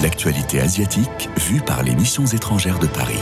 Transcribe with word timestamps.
L'actualité 0.00 0.60
asiatique 0.60 1.28
vue 1.36 1.60
par 1.60 1.82
les 1.82 1.96
missions 1.96 2.26
étrangères 2.26 2.78
de 2.78 2.86
Paris. 2.86 3.18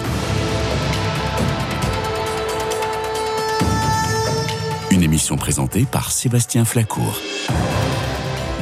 Une 4.91 5.03
émission 5.03 5.37
présentée 5.37 5.87
par 5.91 6.13
Sébastien 6.13 6.67
Flacourt. 6.67 7.23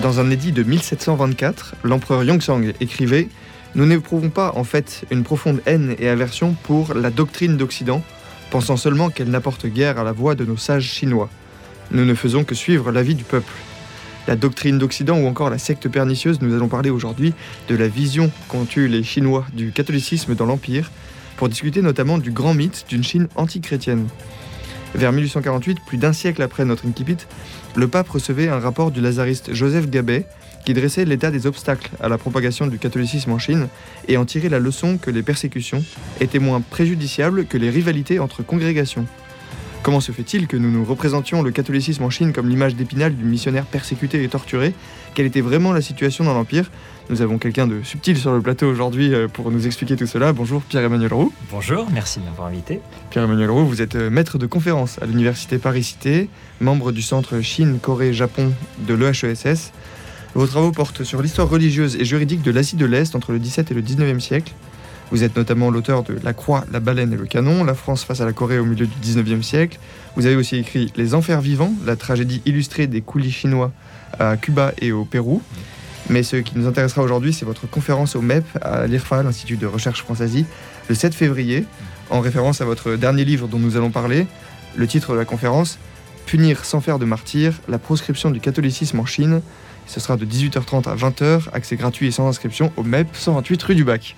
Dans 0.03 0.21
un 0.21 0.31
édit 0.31 0.53
de 0.53 0.63
1724, 0.63 1.75
l'empereur 1.83 2.23
Yongzheng 2.23 2.75
écrivait 2.79 3.29
Nous 3.75 3.87
n'éprouvons 3.87 4.31
pas 4.31 4.53
en 4.55 4.63
fait 4.63 5.05
une 5.11 5.25
profonde 5.25 5.63
haine 5.67 5.97
et 5.99 6.09
aversion 6.09 6.55
pour 6.63 6.95
la 6.95 7.11
doctrine 7.11 7.57
d'Occident, 7.57 8.03
pensant 8.51 8.77
seulement 8.77 9.11
qu'elle 9.11 9.31
n'apporte 9.31 9.67
guère 9.67 9.99
à 9.99 10.05
la 10.05 10.13
voix 10.13 10.37
de 10.37 10.45
nos 10.45 10.57
sages 10.57 10.89
chinois. 10.89 11.29
Nous 11.97 12.05
ne 12.05 12.15
faisons 12.15 12.45
que 12.45 12.55
suivre 12.55 12.93
l'avis 12.93 13.15
du 13.15 13.25
peuple 13.25 13.55
la 14.29 14.37
doctrine 14.37 14.77
d'Occident 14.77 15.19
ou 15.19 15.27
encore 15.27 15.49
la 15.49 15.57
secte 15.57 15.89
pernicieuse, 15.89 16.43
nous 16.43 16.55
allons 16.55 16.69
parler 16.69 16.91
aujourd'hui 16.91 17.33
de 17.69 17.75
la 17.75 17.89
vision 17.89 18.31
qu'ont 18.49 18.67
eu 18.77 18.87
les 18.87 19.03
Chinois 19.03 19.47
du 19.55 19.73
catholicisme 19.73 20.35
dans 20.35 20.45
l'Empire, 20.45 20.91
pour 21.39 21.49
discuter 21.49 21.81
notamment 21.81 22.19
du 22.19 22.33
grand 22.33 22.53
mythe 22.53 22.85
d'une 22.91 23.03
Chine 23.03 23.29
anti-chrétienne. 23.35 24.09
Vers 24.95 25.11
1848, 25.13 25.79
plus 25.87 25.97
d'un 25.97 26.13
siècle 26.13 26.43
après 26.43 26.67
notre 26.67 26.87
incipit, 26.87 27.17
le 27.77 27.89
pape 27.89 28.11
recevait 28.11 28.49
un 28.49 28.59
rapport 28.59 28.91
du 28.91 29.01
lazariste 29.01 29.55
Joseph 29.55 29.89
Gabet 29.89 30.27
qui 30.67 30.75
dressait 30.75 31.07
l'état 31.07 31.31
des 31.31 31.47
obstacles 31.47 31.93
à 32.03 32.11
la 32.11 32.19
propagation 32.19 32.67
du 32.67 32.79
catholicisme 32.79 33.33
en 33.33 33.39
Chine 33.39 33.69
et 34.07 34.19
en 34.19 34.27
tirait 34.27 34.51
la 34.51 34.59
leçon 34.59 34.99
que 34.99 35.11
les 35.11 35.23
persécutions 35.23 35.83
étaient 36.21 36.41
moins 36.41 36.61
préjudiciables 36.61 37.47
que 37.47 37.57
les 37.57 37.71
rivalités 37.71 38.19
entre 38.19 38.43
congrégations. 38.43 39.07
Comment 39.87 40.01
se 40.01 40.11
fait-il 40.11 40.49
que 40.49 40.57
nous 40.57 40.73
nous 40.73 40.85
représentions 40.85 41.45
le 41.45 41.53
catholicisme 41.53 42.03
en 42.03 42.11
Chine 42.11 42.33
comme 42.33 42.49
l'image 42.49 42.75
d'épinal 42.75 43.15
du 43.15 43.23
missionnaire 43.23 43.67
persécuté 43.67 44.21
et 44.25 44.29
torturé? 44.29 44.75
Quelle 45.15 45.27
était 45.27 45.41
vraiment 45.41 45.73
la 45.73 45.81
situation 45.81 46.25
dans 46.25 46.35
l'Empire? 46.35 46.73
Nous 47.09 47.23
avons 47.23 47.39
quelqu'un 47.39 47.69
de 47.69 47.81
subtil 47.85 48.19
sur 48.19 48.33
le 48.33 48.41
plateau 48.41 48.67
aujourd'hui 48.67 49.15
euh, 49.15 49.29
pour 49.29 49.53
nous 49.53 49.65
expliquer 49.65 49.95
tout 49.95 50.09
cela. 50.09 50.33
Bonjour 50.33 50.61
Pierre-Emmanuel 50.63 51.15
Roux. 51.15 51.33
Bonjour, 51.53 51.87
merci 51.93 52.19
de 52.19 52.25
m'avoir 52.25 52.49
invité. 52.49 52.81
Pierre-Emmanuel 53.11 53.49
Roux, 53.49 53.65
vous 53.65 53.81
êtes 53.81 53.95
euh, 53.95 54.11
maître 54.11 54.39
de 54.39 54.47
conférence 54.47 55.01
à 55.01 55.07
l'Université 55.07 55.57
Paris-Cité, 55.57 56.31
membre 56.61 56.91
du 56.91 57.01
centre 57.01 57.41
Chine, 57.41 57.79
Corée, 57.81 58.13
Japon 58.13 58.51
de 58.89 58.95
l'EHESS. 58.95 59.71
Vos 60.35 60.49
travaux 60.49 60.73
portent 60.73 61.05
sur 61.05 61.23
l'histoire 61.23 61.49
religieuse 61.49 61.95
et 61.95 62.05
juridique 62.05 62.43
de 62.43 62.51
l'Asie 62.51 62.75
de 62.75 62.87
l'Est 62.87 63.15
entre 63.15 63.31
le 63.31 63.39
XVIIe 63.39 63.67
et 63.71 63.75
le 63.75 63.83
XIXe 63.83 64.19
siècle. 64.19 64.53
Vous 65.13 65.23
êtes 65.23 65.37
notamment 65.37 65.71
l'auteur 65.71 66.03
de 66.03 66.17
La 66.25 66.33
Croix, 66.33 66.65
la 66.73 66.81
baleine 66.81 67.13
et 67.13 67.17
le 67.17 67.27
canon, 67.27 67.63
La 67.63 67.75
France 67.75 68.03
face 68.03 68.21
à 68.21 68.25
la 68.25 68.33
Corée 68.33 68.59
au 68.59 68.65
milieu 68.65 68.87
du 68.87 68.97
19e 69.03 69.43
siècle. 69.43 69.79
Vous 70.17 70.27
avez 70.27 70.35
aussi 70.35 70.57
écrit 70.57 70.93
Les 70.97 71.15
Enfers 71.15 71.41
vivants, 71.41 71.73
la 71.85 71.95
tragédie 71.95 72.43
illustrée 72.45 72.89
des 72.89 73.03
coulis 73.03 73.31
chinois 73.31 73.71
à 74.19 74.37
Cuba 74.37 74.73
et 74.81 74.91
au 74.91 75.05
Pérou. 75.05 75.43
Mais 76.11 76.23
ce 76.23 76.37
qui 76.37 76.59
nous 76.59 76.67
intéressera 76.67 77.03
aujourd'hui, 77.03 77.33
c'est 77.33 77.45
votre 77.45 77.69
conférence 77.69 78.17
au 78.17 78.21
MEP 78.21 78.45
à 78.61 78.87
l'IRFA, 78.87 79.23
l'Institut 79.23 79.57
de 79.57 79.67
recherche 79.67 80.03
française, 80.03 80.45
le 80.89 80.95
7 80.95 81.15
février, 81.15 81.65
en 82.11 82.21
référence 82.21 82.61
à 82.61 82.65
votre 82.65 82.97
dernier 82.97 83.25
livre 83.25 83.47
dont 83.47 83.59
nous 83.59 83.77
allons 83.77 83.91
parler. 83.91 84.27
Le 84.77 84.87
titre 84.87 85.13
de 85.13 85.19
la 85.19 85.25
conférence 85.25 85.79
Punir 86.27 86.65
sans 86.65 86.81
faire 86.81 86.99
de 86.99 87.05
martyr, 87.05 87.53
la 87.69 87.79
proscription 87.79 88.31
du 88.31 88.41
catholicisme 88.41 88.99
en 88.99 89.07
Chine. 89.07 89.41
Ce 89.87 90.01
sera 90.01 90.17
de 90.17 90.25
18h30 90.25 90.89
à 90.89 90.97
20h, 90.97 91.43
accès 91.53 91.77
gratuit 91.77 92.09
et 92.09 92.11
sans 92.11 92.27
inscription 92.27 92.73
au 92.77 92.83
MEP 92.83 93.07
128 93.13 93.63
rue 93.63 93.75
du 93.77 93.85
Bac. 93.85 94.17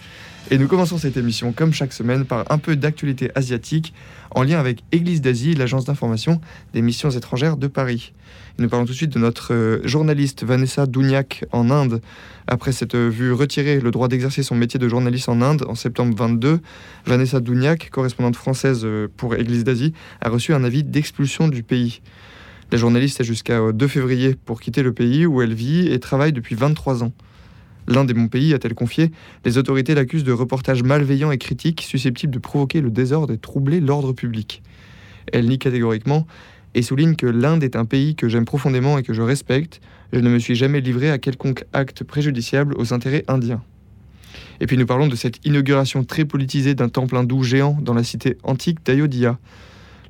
Et 0.50 0.56
nous 0.56 0.67
commençons 0.67 0.97
cette 0.97 1.19
émission, 1.19 1.53
comme 1.53 1.75
chaque 1.75 1.92
semaine, 1.92 2.25
par 2.25 2.50
un 2.50 2.56
peu 2.56 2.75
d'actualité 2.75 3.31
asiatique 3.34 3.92
en 4.31 4.42
lien 4.42 4.58
avec 4.58 4.83
Église 4.92 5.20
d'Asie, 5.20 5.55
l'agence 5.55 5.84
d'information 5.84 6.41
des 6.72 6.81
missions 6.81 7.11
étrangères 7.11 7.58
de 7.58 7.67
Paris. 7.67 8.12
nous 8.59 8.69
parlons 8.69 8.86
tout 8.86 8.92
de 8.92 8.97
suite 8.97 9.12
de 9.12 9.19
notre 9.19 9.53
euh, 9.53 9.81
journaliste 9.84 10.44
Vanessa 10.44 10.87
Douniac 10.87 11.44
en 11.53 11.71
Inde. 11.71 12.00
Après 12.47 12.72
s'être 12.72 12.97
vue 12.97 13.32
retirer 13.32 13.78
le 13.81 13.91
droit 13.91 14.09
d'exercer 14.09 14.43
son 14.43 14.54
métier 14.54 14.81
de 14.81 14.88
journaliste 14.88 15.28
en 15.28 15.43
Inde 15.43 15.65
en 15.69 15.75
septembre 15.75 16.16
22, 16.16 16.60
Vanessa 17.05 17.41
Douniac, 17.41 17.91
correspondante 17.91 18.37
française 18.37 18.82
euh, 18.84 19.06
pour 19.19 19.34
Église 19.34 19.65
d'Asie, 19.65 19.93
a 20.22 20.31
reçu 20.31 20.55
un 20.55 20.65
avis 20.65 20.82
d'expulsion 20.82 21.49
du 21.49 21.62
pays. 21.62 22.00
La 22.72 22.78
journaliste 22.78 23.20
a 23.20 23.25
jusqu'à 23.25 23.60
2 23.72 23.84
euh, 23.84 23.88
février 23.88 24.34
pour 24.34 24.60
quitter 24.60 24.82
le 24.82 24.93
pays 24.93 25.26
où 25.26 25.43
elle 25.43 25.55
vit 25.55 25.88
et 25.88 25.99
travaille 26.00 26.32
depuis 26.32 26.55
23 26.55 27.05
ans. 27.05 27.12
L'un 27.88 28.04
des 28.04 28.12
bons 28.12 28.28
pays, 28.28 28.53
a-t-elle 28.53 28.75
confié, 28.75 29.10
les 29.47 29.56
autorités 29.56 29.94
l'accusent 29.94 30.25
de 30.25 30.32
reportages 30.32 30.82
malveillants 30.82 31.31
et 31.31 31.38
critiques 31.38 31.81
susceptibles 31.81 32.32
de 32.32 32.38
provoquer 32.38 32.82
le 32.82 32.91
désordre 32.91 33.32
et 33.32 33.38
troubler 33.38 33.81
l'ordre 33.81 34.12
public. 34.12 34.62
Elle 35.32 35.49
nie 35.49 35.59
catégoriquement 35.59 36.26
et 36.75 36.82
souligne 36.82 37.16
que 37.16 37.26
l'Inde 37.26 37.65
est 37.65 37.76
un 37.76 37.87
pays 37.87 38.15
que 38.15 38.28
j'aime 38.28 38.44
profondément 38.44 38.99
et 38.99 39.03
que 39.03 39.15
je 39.15 39.22
respecte. 39.22 39.81
Je 40.12 40.21
ne 40.21 40.28
me 40.28 40.38
suis 40.38 40.54
jamais 40.54 40.82
livré 40.82 41.10
à 41.10 41.16
quelconque 41.16 41.65
acte 41.72 42.04
préjudiciable 42.04 42.75
aux 42.76 42.93
intérêts 42.93 43.25
indiens. 43.26 43.62
Et 44.60 44.66
puis 44.66 44.76
nous 44.76 44.87
parlons 44.87 45.06
de 45.06 45.16
cette 45.16 45.44
inauguration 45.47 46.05
très 46.05 46.26
politisée 46.26 46.75
d'un 46.75 46.91
temple 46.91 47.16
hindou 47.16 47.43
géant 47.43 47.78
dans 47.81 47.94
la 47.94 48.05
cité 48.05 48.37
antique 48.43 48.84
d'Ayodhya. 48.84 49.38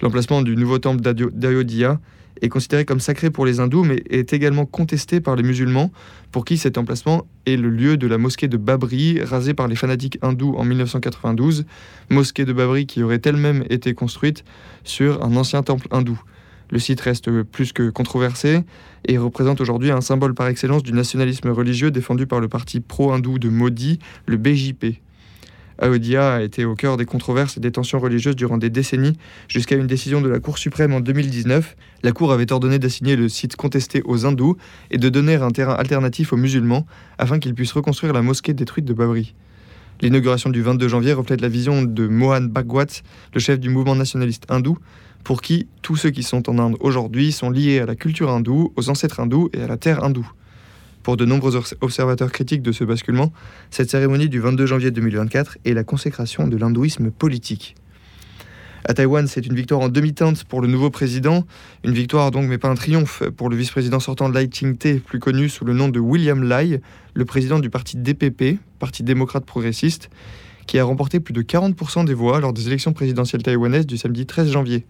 L'emplacement 0.03 0.43
du 0.43 0.57
nouveau 0.57 0.79
temple 0.79 1.01
d'Ayodhya 1.33 2.01
est 2.43 2.49
considéré 2.49 2.85
comme 2.85 3.01
sacré 3.01 3.31
pour 3.31 3.47
les 3.47 3.61
hindous, 3.61 3.85
mais 3.85 4.03
est 4.11 4.33
également 4.33 4.67
contesté 4.67 5.21
par 5.21 5.37
les 5.37 5.43
musulmans, 5.43 5.91
pour 6.33 6.45
qui 6.45 6.59
cet 6.59 6.79
emplacement 6.79 7.27
est 7.47 7.57
le 7.57 7.71
lieu 7.71 7.97
de 7.97 8.07
la 8.07 8.19
mosquée 8.19 8.49
de 8.49 8.57
Babri, 8.57 9.21
rasée 9.23 9.55
par 9.55 9.69
les 9.69 9.77
fanatiques 9.77 10.19
hindous 10.23 10.55
en 10.57 10.65
1992, 10.65 11.65
mosquée 12.11 12.45
de 12.45 12.53
Babri 12.53 12.87
qui 12.87 13.03
aurait 13.03 13.21
elle-même 13.25 13.65
été 13.71 13.95
construite 13.95 14.45
sur 14.85 15.25
un 15.25 15.37
ancien 15.37 15.63
temple 15.63 15.89
hindou. 15.91 16.21
Le 16.71 16.79
site 16.79 17.01
reste 17.01 17.43
plus 17.43 17.73
que 17.73 17.89
controversé 17.89 18.63
et 19.07 19.17
représente 19.17 19.61
aujourd'hui 19.61 19.91
un 19.91 20.03
symbole 20.03 20.35
par 20.35 20.49
excellence 20.49 20.83
du 20.83 20.93
nationalisme 20.93 21.49
religieux 21.49 21.91
défendu 21.91 22.27
par 22.27 22.41
le 22.41 22.49
parti 22.49 22.81
pro-hindou 22.81 23.39
de 23.39 23.49
Modi, 23.49 23.99
le 24.27 24.37
BJP. 24.37 25.01
Aodia 25.79 26.35
a 26.35 26.43
été 26.43 26.65
au 26.65 26.75
cœur 26.75 26.97
des 26.97 27.05
controverses 27.05 27.57
et 27.57 27.61
des 27.61 27.71
tensions 27.71 27.99
religieuses 27.99 28.37
durant 28.37 28.59
des 28.59 28.71
décennies, 28.71 29.17
jusqu'à 29.49 29.77
une 29.77 29.87
décision 29.87 30.21
de 30.21 30.29
la 30.29 30.41
Cour 30.41 30.59
suprême 30.59 30.93
en 30.93 31.01
2019. 31.01 31.77
La 32.03 32.13
Cour 32.13 32.33
avait 32.33 32.51
ordonné 32.53 32.79
d'assigner 32.79 33.17
le 33.17 33.29
site 33.29 33.57
contesté 33.57 34.03
aux 34.05 34.27
hindous 34.27 34.57
et 34.91 34.99
de 34.99 35.09
donner 35.09 35.37
un 35.37 35.51
terrain 35.51 35.75
alternatif 35.75 36.33
aux 36.33 36.37
musulmans 36.37 36.87
afin 37.19 37.39
qu'ils 37.39 37.55
puissent 37.55 37.73
reconstruire 37.73 38.13
la 38.13 38.23
mosquée 38.23 38.55
détruite 38.55 38.85
de 38.85 38.93
Babri. 38.93 39.35
L'inauguration 40.01 40.51
du 40.51 40.63
22 40.63 40.89
janvier 40.89 41.13
reflète 41.13 41.41
la 41.41 41.49
vision 41.49 41.83
de 41.83 42.07
Mohan 42.07 42.43
Bhagwat, 42.43 43.03
le 43.35 43.41
chef 43.41 43.59
du 43.59 43.69
mouvement 43.69 43.97
nationaliste 43.97 44.45
hindou, 44.49 44.79
pour 45.25 45.43
qui 45.43 45.67
tous 45.83 45.97
ceux 45.97 46.11
qui 46.11 46.23
sont 46.23 46.49
en 46.49 46.59
Inde 46.59 46.77
aujourd'hui 46.81 47.33
sont 47.33 47.51
liés 47.51 47.81
à 47.81 47.87
la 47.87 47.97
culture 47.97 48.31
hindoue, 48.31 48.73
aux 48.77 48.91
ancêtres 48.91 49.21
hindous 49.21 49.51
et 49.53 49.63
à 49.63 49.67
la 49.67 49.77
terre 49.77 50.05
hindoue. 50.05 50.31
Pour 51.03 51.17
de 51.17 51.25
nombreux 51.25 51.57
observateurs 51.81 52.33
critiques 52.33 52.63
de 52.63 52.73
ce 52.73 52.85
basculement, 52.85 53.33
cette 53.71 53.91
cérémonie 53.91 54.29
du 54.29 54.41
22 54.41 54.67
janvier 54.67 54.91
2024 54.91 55.59
est 55.65 55.75
la 55.75 55.85
consécration 55.85 56.47
de 56.49 56.57
l'hindouisme 56.57 57.11
politique. 57.11 57.77
À 58.85 58.95
Taïwan, 58.95 59.27
c'est 59.27 59.45
une 59.45 59.55
victoire 59.55 59.81
en 59.81 59.89
demi-teinte 59.89 60.45
pour 60.45 60.61
le 60.61 60.69
nouveau 60.69 60.91
président. 60.91 61.45
Une 61.85 61.93
victoire 61.93 62.31
donc, 62.31 62.49
mais 62.49 62.59
pas 62.59 62.69
un 62.69 62.75
triomphe 62.75 63.23
pour 63.37 63.51
le 63.51 63.57
vice-président 63.57 64.01
sortant 64.01 64.29
Lai 64.29 64.49
Ching-te, 64.51 64.99
plus 64.99 65.19
connu 65.19 65.49
sous 65.49 65.65
le 65.65 65.75
nom 65.75 65.89
de 65.89 66.01
William 66.01 66.43
Lai, 66.43 66.81
le 67.15 67.25
président 67.25 67.59
du 67.59 67.71
parti 67.71 67.97
DPP, 67.97 68.59
Parti 68.79 69.03
démocrate 69.03 69.45
progressiste, 69.45 70.09
qui 70.67 70.79
a 70.79 70.85
remporté 70.85 71.21
plus 71.21 71.33
de 71.33 71.43
40% 71.43 72.05
des 72.05 72.15
voix 72.15 72.41
lors 72.41 72.53
des 72.53 72.67
élections 72.67 72.93
présidentielles 72.93 73.43
taïwanaises 73.43 73.87
du 73.87 73.97
samedi 73.97 74.27
13 74.27 74.51
janvier. 74.51 74.87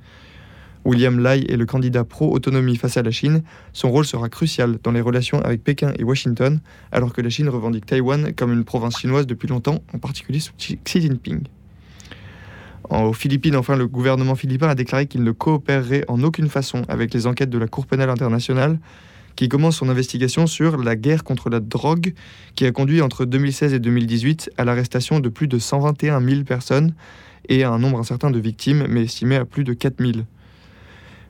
William 0.84 1.19
Lai 1.19 1.44
est 1.49 1.56
le 1.56 1.66
candidat 1.66 2.05
pro-autonomie 2.05 2.77
face 2.77 2.97
à 2.97 3.03
la 3.03 3.11
Chine. 3.11 3.43
Son 3.72 3.91
rôle 3.91 4.06
sera 4.06 4.28
crucial 4.28 4.78
dans 4.83 4.93
les 4.93 5.00
relations 5.00 5.41
avec 5.41 5.62
Pékin 5.62 5.93
et 5.99 6.05
Washington, 6.05 6.61
alors 6.93 7.12
que 7.12 7.21
la 7.21 7.31
Chine 7.31 7.49
revendique 7.49 7.87
Taïwan 7.87 8.33
comme 8.34 8.53
une 8.53 8.65
province 8.65 8.99
chinoise 8.99 9.27
depuis 9.27 9.49
longtemps, 9.49 9.83
en 9.93 9.99
particulier 9.99 10.41
sous 10.41 10.53
Xi 10.56 11.00
Jinping. 11.00 11.43
Aux 12.91 13.12
Philippines, 13.12 13.56
enfin, 13.56 13.76
le 13.76 13.87
gouvernement 13.87 14.35
philippin 14.35 14.69
a 14.69 14.75
déclaré 14.75 15.06
qu'il 15.06 15.23
ne 15.23 15.32
coopérerait 15.32 16.05
en 16.08 16.23
aucune 16.23 16.49
façon 16.49 16.82
avec 16.88 17.12
les 17.12 17.26
enquêtes 17.26 17.50
de 17.50 17.58
la 17.58 17.69
Cour 17.69 17.87
pénale 17.87 18.08
internationale, 18.08 18.79
qui 19.37 19.49
commence 19.49 19.76
son 19.76 19.88
investigation 19.88 20.47
sur 20.47 20.79
la 20.79 20.97
guerre 20.97 21.23
contre 21.23 21.50
la 21.50 21.61
drogue, 21.61 22.14
qui 22.55 22.67
a 22.67 22.73
conduit 22.73 23.02
entre 23.02 23.25
2016 23.25 23.75
et 23.75 23.79
2018 23.79 24.50
à 24.56 24.64
l'arrestation 24.64 25.20
de 25.20 25.29
plus 25.29 25.49
de 25.49 25.58
121 25.58 26.20
000 26.20 26.43
personnes 26.44 26.94
et 27.49 27.62
à 27.62 27.70
un 27.70 27.79
nombre 27.79 27.99
incertain 27.99 28.31
de 28.31 28.38
victimes, 28.38 28.87
mais 28.88 29.02
estimé 29.02 29.37
à 29.37 29.44
plus 29.44 29.64
de 29.64 29.75
4 29.75 29.97
000. 30.00 30.25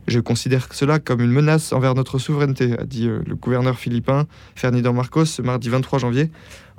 Je 0.08 0.20
considère 0.20 0.72
cela 0.72 0.98
comme 1.00 1.20
une 1.20 1.30
menace 1.30 1.70
envers 1.74 1.94
notre 1.94 2.18
souveraineté, 2.18 2.72
a 2.78 2.84
dit 2.84 3.06
euh, 3.06 3.20
le 3.26 3.34
gouverneur 3.34 3.78
philippin 3.78 4.26
Ferdinand 4.54 4.94
Marcos 4.94 5.26
ce 5.26 5.42
mardi 5.42 5.68
23 5.68 5.98
janvier. 5.98 6.30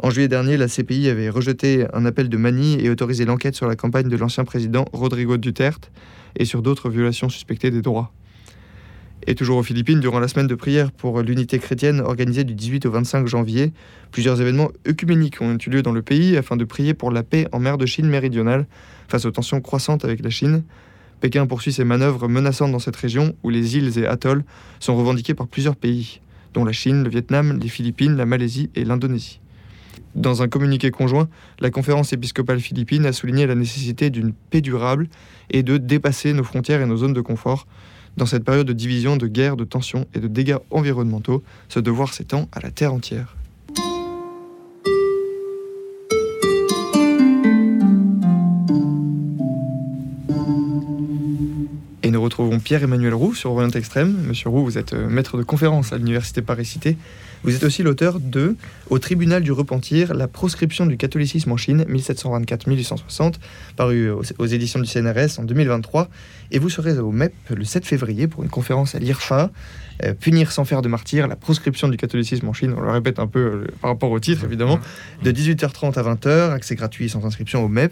En 0.01 0.09
juillet 0.09 0.27
dernier, 0.27 0.57
la 0.57 0.67
CPI 0.67 1.09
avait 1.09 1.29
rejeté 1.29 1.85
un 1.93 2.07
appel 2.07 2.27
de 2.27 2.37
Mani 2.37 2.83
et 2.83 2.89
autorisé 2.89 3.25
l'enquête 3.25 3.53
sur 3.53 3.67
la 3.67 3.75
campagne 3.75 4.09
de 4.09 4.17
l'ancien 4.17 4.45
président 4.45 4.85
Rodrigo 4.93 5.37
Duterte 5.37 5.91
et 6.37 6.45
sur 6.45 6.63
d'autres 6.63 6.89
violations 6.89 7.29
suspectées 7.29 7.69
des 7.69 7.83
droits. 7.83 8.11
Et 9.27 9.35
toujours 9.35 9.57
aux 9.57 9.63
Philippines, 9.63 9.99
durant 9.99 10.19
la 10.19 10.27
semaine 10.27 10.47
de 10.47 10.55
prière 10.55 10.91
pour 10.91 11.21
l'unité 11.21 11.59
chrétienne 11.59 11.99
organisée 11.99 12.45
du 12.45 12.55
18 12.55 12.87
au 12.87 12.91
25 12.91 13.27
janvier, 13.27 13.73
plusieurs 14.09 14.41
événements 14.41 14.71
œcuméniques 14.87 15.39
ont 15.41 15.55
eu 15.55 15.69
lieu 15.69 15.83
dans 15.83 15.91
le 15.91 16.01
pays 16.01 16.35
afin 16.35 16.57
de 16.57 16.65
prier 16.65 16.95
pour 16.95 17.11
la 17.11 17.21
paix 17.21 17.47
en 17.51 17.59
mer 17.59 17.77
de 17.77 17.85
Chine 17.85 18.07
méridionale 18.07 18.65
face 19.07 19.25
aux 19.25 19.31
tensions 19.31 19.61
croissantes 19.61 20.03
avec 20.03 20.23
la 20.23 20.31
Chine. 20.31 20.63
Pékin 21.19 21.45
poursuit 21.47 21.73
ses 21.73 21.83
manœuvres 21.83 22.27
menaçantes 22.27 22.71
dans 22.71 22.79
cette 22.79 22.95
région 22.95 23.35
où 23.43 23.49
les 23.49 23.77
îles 23.77 23.97
et 23.97 24.05
atolls 24.05 24.43
sont 24.79 24.95
revendiqués 24.95 25.33
par 25.33 25.47
plusieurs 25.47 25.75
pays, 25.75 26.21
dont 26.53 26.63
la 26.63 26.71
Chine, 26.71 27.03
le 27.03 27.09
Vietnam, 27.09 27.59
les 27.61 27.69
Philippines, 27.69 28.15
la 28.15 28.25
Malaisie 28.25 28.69
et 28.75 28.85
l'Indonésie. 28.85 29.39
Dans 30.15 30.41
un 30.41 30.47
communiqué 30.47 30.91
conjoint, 30.91 31.29
la 31.59 31.69
conférence 31.69 32.13
épiscopale 32.13 32.59
philippine 32.59 33.05
a 33.05 33.13
souligné 33.13 33.45
la 33.45 33.55
nécessité 33.55 34.09
d'une 34.09 34.33
paix 34.33 34.61
durable 34.61 35.07
et 35.51 35.61
de 35.61 35.77
dépasser 35.77 36.33
nos 36.33 36.43
frontières 36.43 36.81
et 36.81 36.85
nos 36.85 36.97
zones 36.97 37.13
de 37.13 37.21
confort. 37.21 37.67
Dans 38.17 38.25
cette 38.25 38.43
période 38.43 38.67
de 38.67 38.73
division, 38.73 39.17
de 39.17 39.27
guerre, 39.27 39.55
de 39.55 39.65
tension 39.65 40.07
et 40.13 40.19
de 40.19 40.27
dégâts 40.27 40.57
environnementaux, 40.71 41.43
ce 41.67 41.79
devoir 41.79 42.13
s'étend 42.13 42.49
à 42.51 42.59
la 42.59 42.71
Terre 42.71 42.93
entière. 42.93 43.38
Retrouvons 52.29 52.59
Pierre-Emmanuel 52.59 53.15
Roux 53.15 53.33
sur 53.33 53.53
Orient 53.53 53.71
Extrême. 53.71 54.15
Monsieur 54.27 54.49
Roux, 54.49 54.63
vous 54.63 54.77
êtes 54.77 54.93
euh, 54.93 55.09
maître 55.09 55.35
de 55.35 55.41
conférence 55.41 55.93
à 55.93 55.97
l'Université 55.97 56.43
Paris-Cité. 56.43 56.95
Vous 57.41 57.55
êtes 57.55 57.63
aussi 57.63 57.81
l'auteur 57.81 58.19
de 58.19 58.55
Au 58.91 58.99
tribunal 58.99 59.41
du 59.41 59.51
repentir, 59.51 60.13
la 60.13 60.27
proscription 60.27 60.85
du 60.85 60.95
catholicisme 60.95 61.51
en 61.51 61.57
Chine, 61.57 61.85
1724-1860, 61.89 63.35
paru 63.75 64.11
aux, 64.11 64.45
éditions 64.45 64.79
du 64.79 64.85
CNRS 64.85 65.39
en 65.39 65.43
2023. 65.43 66.07
Et 66.51 66.59
vous 66.59 66.69
serez 66.69 66.99
au 66.99 67.11
MEP 67.11 67.33
le 67.49 67.63
7 67.63 67.83
février 67.83 68.27
pour 68.27 68.43
une 68.43 68.49
conférence 68.49 68.93
à 68.93 68.99
l'IRFA, 68.99 69.49
euh, 70.03 70.13
Punir 70.13 70.51
sans 70.51 70.65
faire 70.65 70.83
de 70.83 70.87
martyr, 70.87 71.27
la 71.27 71.35
proscription 71.35 71.87
du 71.87 71.97
catholicisme 71.97 72.47
en 72.47 72.53
Chine. 72.53 72.75
On 72.77 72.81
le 72.81 72.91
répète 72.91 73.17
un 73.17 73.27
peu 73.27 73.39
euh, 73.39 73.67
par 73.81 73.89
rapport 73.89 74.11
au 74.11 74.19
titre, 74.19 74.43
évidemment. 74.43 74.79
De 75.23 75.31
18h30 75.31 75.97
à 75.97 76.03
20h, 76.03 76.51
accès 76.51 76.75
gratuit 76.75 77.09
sans 77.09 77.25
inscription 77.25 77.63
au 77.65 77.69
MEP. 77.69 77.91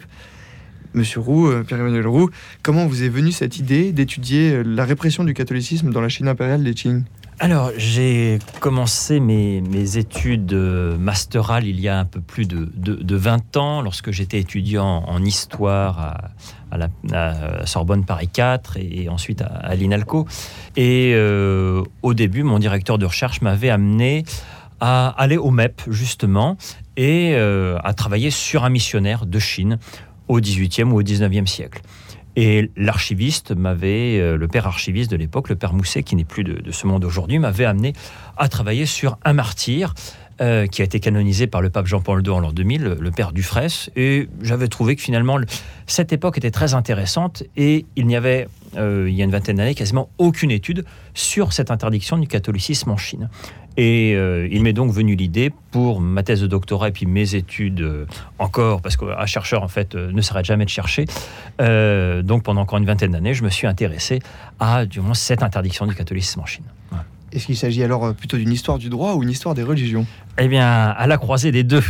Monsieur 0.94 1.20
Roux, 1.20 1.48
euh, 1.48 1.62
Pierre-Emmanuel 1.64 2.06
Roux, 2.06 2.30
comment 2.62 2.86
vous 2.86 3.02
est 3.02 3.08
venue 3.08 3.32
cette 3.32 3.58
idée 3.58 3.92
d'étudier 3.92 4.52
euh, 4.52 4.62
la 4.62 4.84
répression 4.84 5.24
du 5.24 5.34
catholicisme 5.34 5.90
dans 5.90 6.00
la 6.00 6.08
Chine 6.08 6.28
impériale 6.28 6.62
des 6.62 6.74
Qing 6.74 7.04
alors, 7.40 7.70
j'ai 7.76 8.40
commencé 8.58 9.20
mes, 9.20 9.96
études 9.96 10.52
euh, 10.52 10.98
masterales 10.98 11.68
il 11.68 11.78
y 11.78 11.86
a 11.86 11.96
un 11.96 12.04
peu 12.04 12.20
plus 12.20 12.48
de, 12.48 12.68
20 13.14 13.56
ans, 13.56 13.80
lorsque 13.80 14.10
j'étais 14.10 14.40
étudiant 14.40 15.04
en 15.06 15.24
histoire 15.24 16.16
à, 16.72 16.78
la 16.78 17.64
Sorbonne 17.64 18.04
Paris 18.04 18.26
4 18.26 18.78
et, 18.78 19.08
ensuite 19.08 19.40
à, 19.42 19.72
l'INALCO. 19.76 20.26
Et 20.76 21.16
au 22.02 22.14
début, 22.14 22.42
mon 22.42 22.58
directeur 22.58 22.98
de 22.98 23.06
recherche 23.06 23.40
m'avait 23.40 23.70
amené 23.70 24.24
à 24.80 25.08
aller 25.10 25.36
au 25.36 25.52
MEP, 25.52 25.80
justement, 25.86 26.56
et 26.96 27.36
à 27.36 27.94
travailler 27.94 28.32
sur 28.32 28.64
un 28.64 28.68
missionnaire 28.68 29.26
de 29.26 29.38
Chine 29.38 29.78
au 30.28 30.40
XVIIIe 30.40 30.84
ou 30.84 31.00
au 31.00 31.02
XIXe 31.02 31.50
siècle. 31.50 31.82
Et 32.36 32.70
l'archiviste 32.76 33.50
m'avait, 33.50 34.20
euh, 34.20 34.36
le 34.36 34.46
père 34.46 34.68
archiviste 34.68 35.10
de 35.10 35.16
l'époque, 35.16 35.48
le 35.48 35.56
père 35.56 35.72
Mousset, 35.72 36.04
qui 36.04 36.14
n'est 36.14 36.24
plus 36.24 36.44
de, 36.44 36.70
ce 36.70 36.86
monde 36.86 37.04
aujourd'hui, 37.04 37.40
m'avait 37.40 37.64
amené 37.64 37.94
à 38.36 38.48
travailler 38.48 38.86
sur 38.86 39.18
un 39.24 39.32
martyr 39.32 39.94
euh, 40.40 40.66
qui 40.66 40.82
a 40.82 40.84
été 40.84 41.00
canonisé 41.00 41.48
par 41.48 41.62
le 41.62 41.68
pape 41.68 41.86
Jean-Paul 41.86 42.24
II 42.24 42.32
en 42.32 42.38
l'an 42.38 42.52
2000, 42.52 42.98
le 43.00 43.10
père 43.10 43.32
Dufresne. 43.32 43.90
Et 43.96 44.28
j'avais 44.40 44.68
trouvé 44.68 44.94
que 44.94 45.02
finalement, 45.02 45.36
cette 45.88 46.12
époque 46.12 46.38
était 46.38 46.52
très 46.52 46.74
intéressante 46.74 47.42
et 47.56 47.86
il 47.96 48.06
n'y 48.06 48.14
avait, 48.14 48.46
euh, 48.76 49.06
il 49.08 49.16
y 49.16 49.22
a 49.22 49.24
une 49.24 49.32
vingtaine 49.32 49.56
d'années, 49.56 49.74
quasiment 49.74 50.10
aucune 50.18 50.52
étude 50.52 50.84
sur 51.12 51.52
cette 51.52 51.72
interdiction 51.72 52.18
du 52.18 52.28
catholicisme 52.28 52.90
en 52.90 52.96
Chine. 52.96 53.28
Et 53.76 54.14
euh, 54.14 54.46
il 54.52 54.62
m'est 54.62 54.72
donc 54.72 54.92
venu 54.92 55.16
l'idée 55.16 55.52
pour 55.72 56.00
ma 56.00 56.22
thèse 56.22 56.40
de 56.40 56.46
doctorat 56.46 56.90
et 56.90 56.92
puis 56.92 57.06
mes 57.06 57.34
études 57.34 58.06
encore, 58.38 58.80
parce 58.80 58.96
qu'un 58.96 59.26
chercheur 59.26 59.64
en 59.64 59.68
fait 59.68 59.96
ne 59.96 60.20
s'arrête 60.20 60.46
jamais 60.46 60.66
de 60.66 60.70
chercher. 60.70 61.06
donc 61.58 62.44
pendant 62.44 62.60
encore 62.60 62.78
une 62.78 62.86
vingtaine 62.86 63.10
d'années, 63.10 63.34
je 63.34 63.42
me 63.42 63.50
suis 63.50 63.66
intéressé 63.66 64.20
à 64.60 64.86
du 64.86 65.00
moins 65.00 65.14
cette 65.14 65.42
interdiction 65.42 65.84
du 65.86 65.96
catholicisme 65.96 66.40
en 66.40 66.46
Chine. 66.46 66.64
Est-ce 67.32 67.46
qu'il 67.46 67.56
s'agit 67.56 67.82
alors 67.82 68.14
plutôt 68.14 68.36
d'une 68.36 68.52
histoire 68.52 68.78
du 68.78 68.88
droit 68.88 69.14
ou 69.14 69.22
une 69.22 69.30
histoire 69.30 69.54
des 69.54 69.62
religions? 69.62 70.06
Eh 70.38 70.48
bien, 70.48 70.66
à 70.66 71.06
la 71.06 71.18
croisée 71.18 71.52
des 71.52 71.64
deux, 71.64 71.82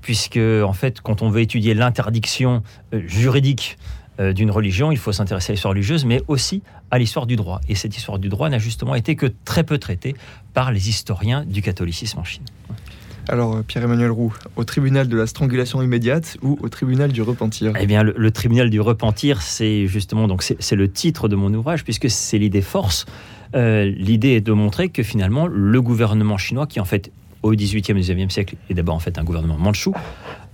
puisque 0.00 0.38
en 0.38 0.72
fait, 0.72 1.00
quand 1.00 1.22
on 1.22 1.30
veut 1.30 1.40
étudier 1.40 1.74
l'interdiction 1.74 2.62
juridique 2.92 3.78
euh, 4.20 4.34
d'une 4.34 4.50
religion, 4.50 4.92
il 4.92 4.98
faut 4.98 5.12
s'intéresser 5.12 5.52
à 5.52 5.54
l'histoire 5.54 5.72
religieuse, 5.72 6.04
mais 6.04 6.22
aussi 6.28 6.62
à 6.90 6.98
l'histoire 6.98 7.26
du 7.26 7.36
droit. 7.36 7.60
Et 7.68 7.74
cette 7.74 7.96
histoire 7.96 8.18
du 8.18 8.28
droit 8.28 8.50
n'a 8.50 8.58
justement 8.58 8.94
été 8.94 9.16
que 9.16 9.26
très 9.46 9.64
peu 9.64 9.78
traitée 9.78 10.14
par 10.52 10.70
les 10.70 10.90
historiens 10.90 11.44
du 11.46 11.62
catholicisme 11.62 12.18
en 12.18 12.24
Chine. 12.24 12.44
Alors, 13.28 13.56
euh, 13.56 13.62
Pierre-Emmanuel 13.62 14.10
Roux, 14.10 14.34
au 14.56 14.64
tribunal 14.64 15.08
de 15.08 15.16
la 15.16 15.26
strangulation 15.26 15.80
immédiate 15.80 16.36
ou 16.42 16.58
au 16.60 16.68
tribunal 16.68 17.10
du 17.10 17.22
repentir? 17.22 17.72
Eh 17.80 17.86
bien, 17.86 18.02
le, 18.02 18.30
tribunal 18.30 18.68
du 18.68 18.80
repentir, 18.80 19.40
c'est 19.40 19.86
justement 19.86 20.28
donc 20.28 20.42
c'est 20.42 20.76
le 20.76 20.92
titre 20.92 21.28
de 21.28 21.36
mon 21.36 21.52
ouvrage 21.54 21.82
puisque 21.82 22.10
c'est 22.10 22.38
l'idée 22.38 22.62
force. 22.62 23.06
Euh, 23.54 23.84
l'idée 23.84 24.30
est 24.30 24.40
de 24.40 24.52
montrer 24.52 24.88
que 24.88 25.02
finalement 25.02 25.46
le 25.46 25.82
gouvernement 25.82 26.38
chinois, 26.38 26.66
qui 26.66 26.80
en 26.80 26.84
fait 26.84 27.10
au 27.42 27.52
XVIIIe 27.52 27.98
et 27.98 28.00
XIXe 28.00 28.32
siècle 28.32 28.56
est 28.70 28.74
d'abord 28.74 28.94
en 28.94 29.00
fait 29.00 29.18
un 29.18 29.24
gouvernement 29.24 29.58
mandchou, 29.58 29.94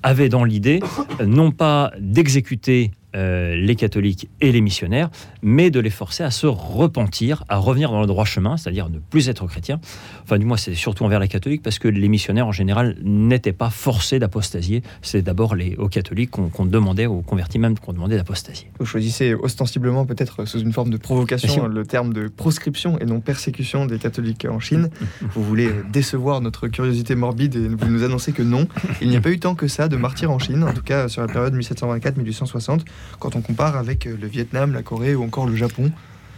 avait 0.03 0.29
dans 0.29 0.45
l'idée 0.45 0.81
non 1.25 1.51
pas 1.51 1.93
d'exécuter 1.99 2.93
euh, 3.17 3.57
les 3.57 3.75
catholiques 3.75 4.29
et 4.41 4.53
les 4.53 4.61
missionnaires, 4.61 5.09
mais 5.41 5.71
de 5.71 5.81
les 5.81 5.91
forcer 5.91 6.25
à 6.25 6.31
se 6.31 6.47
repentir, 6.47 7.45
à 7.49 7.57
revenir 7.57 7.91
dans 7.91 8.03
le 8.03 8.07
droit 8.07 8.27
chemin, 8.27 8.59
c'est-à-dire 8.59 8.91
ne 8.91 8.99
plus 8.99 9.31
être 9.31 9.47
chrétiens. 9.47 9.81
Enfin, 10.25 10.39
du 10.39 10.45
moins, 10.45 10.59
c'est 10.59 10.75
surtout 10.75 11.05
envers 11.05 11.19
les 11.19 11.29
catholiques, 11.29 11.63
parce 11.63 11.79
que 11.79 11.89
les 11.89 12.09
missionnaires, 12.09 12.47
en 12.47 12.53
général, 12.53 12.97
n'étaient 13.03 13.55
pas 13.55 13.71
forcés 13.71 14.19
d'apostasier. 14.19 14.83
C'est 15.01 15.23
d'abord 15.23 15.55
les, 15.55 15.75
aux 15.77 15.89
catholiques 15.89 16.31
qu'on 16.31 16.67
demandait, 16.67 17.07
aux 17.07 17.23
convertis 17.23 17.59
même, 17.59 17.79
qu'on 17.79 17.95
demandait 17.95 18.17
d'apostasier. 18.17 18.71
Vous 18.79 18.85
choisissez 18.85 19.35
ostensiblement, 19.35 20.05
peut-être 20.05 20.45
sous 20.45 20.61
une 20.61 20.75
forme 20.75 20.91
de 20.91 20.99
provocation, 20.99 21.67
le 21.67 21.87
terme 21.87 22.13
de 22.13 22.29
proscription 22.29 22.99
et 22.99 23.07
non 23.07 23.21
persécution 23.21 23.87
des 23.87 23.99
catholiques 23.99 24.47
en 24.49 24.61
Chine. 24.61 24.91
vous 25.35 25.43
voulez 25.43 25.71
décevoir 25.91 26.43
notre 26.43 26.69
curiosité 26.69 27.15
morbide 27.15 27.57
et 27.57 27.69
vous 27.69 27.89
nous 27.89 28.03
annoncez 28.03 28.33
que 28.33 28.43
non, 28.43 28.69
il 29.01 29.09
n'y 29.09 29.17
a 29.17 29.21
pas 29.21 29.31
eu 29.31 29.39
tant 29.39 29.55
que 29.55 29.67
ça 29.67 29.89
de 29.89 29.97
martyrs 29.97 30.31
en 30.31 30.39
Chine, 30.39 30.63
en 30.63 30.75
tout 30.75 30.83
cas 30.83 31.09
sur 31.09 31.23
la 31.23 31.29
période 31.29 31.57
1724-1860 31.57 32.81
quand 33.19 33.37
on 33.37 33.41
compare 33.41 33.77
avec 33.77 34.07
euh, 34.07 34.17
le 34.21 34.27
Vietnam, 34.27 34.73
la 34.73 34.83
Corée 34.83 35.15
ou 35.15 35.25
encore 35.25 35.47
le 35.47 35.57
Japon 35.57 35.91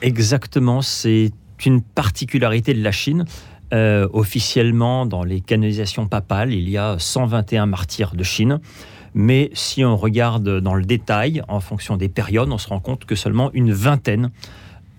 Exactement, 0.02 0.82
c'est 0.82 1.32
une 1.66 1.82
particularité 1.82 2.72
de 2.74 2.82
la 2.82 2.92
Chine. 2.92 3.24
Euh, 3.72 4.08
officiellement, 4.12 5.06
dans 5.06 5.22
les 5.22 5.40
canonisations 5.40 6.06
papales, 6.06 6.52
il 6.52 6.68
y 6.68 6.76
a 6.76 6.96
121 6.98 7.66
martyrs 7.66 8.14
de 8.14 8.24
Chine. 8.24 8.60
Mais 9.14 9.50
si 9.54 9.84
on 9.84 9.96
regarde 9.96 10.60
dans 10.60 10.74
le 10.74 10.84
détail, 10.84 11.42
en 11.48 11.60
fonction 11.60 11.96
des 11.96 12.08
périodes, 12.08 12.50
on 12.50 12.58
se 12.58 12.69
rend 12.69 12.81
compte 12.81 13.05
que 13.05 13.14
seulement 13.14 13.50
une 13.52 13.72
vingtaine 13.72 14.31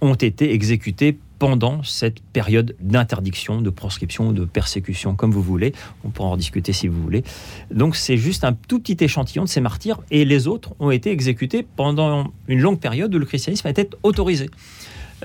ont 0.01 0.15
été 0.15 0.53
exécutés 0.53 1.17
pendant 1.41 1.81
cette 1.81 2.19
période 2.19 2.75
d'interdiction, 2.79 3.61
de 3.61 3.71
proscription, 3.71 4.31
de 4.31 4.45
persécution, 4.45 5.15
comme 5.15 5.31
vous 5.31 5.41
voulez. 5.41 5.73
On 6.03 6.11
pourra 6.11 6.29
en 6.29 6.37
discuter 6.37 6.71
si 6.71 6.87
vous 6.87 7.01
voulez. 7.01 7.23
Donc 7.71 7.95
c'est 7.95 8.15
juste 8.15 8.43
un 8.43 8.53
tout 8.53 8.79
petit 8.79 9.03
échantillon 9.03 9.45
de 9.45 9.49
ces 9.49 9.59
martyrs 9.59 10.01
et 10.11 10.23
les 10.23 10.47
autres 10.47 10.75
ont 10.79 10.91
été 10.91 11.09
exécutés 11.09 11.65
pendant 11.75 12.31
une 12.47 12.59
longue 12.59 12.79
période 12.79 13.15
où 13.15 13.17
le 13.17 13.25
christianisme 13.25 13.67
était 13.69 13.89
autorisé. 14.03 14.51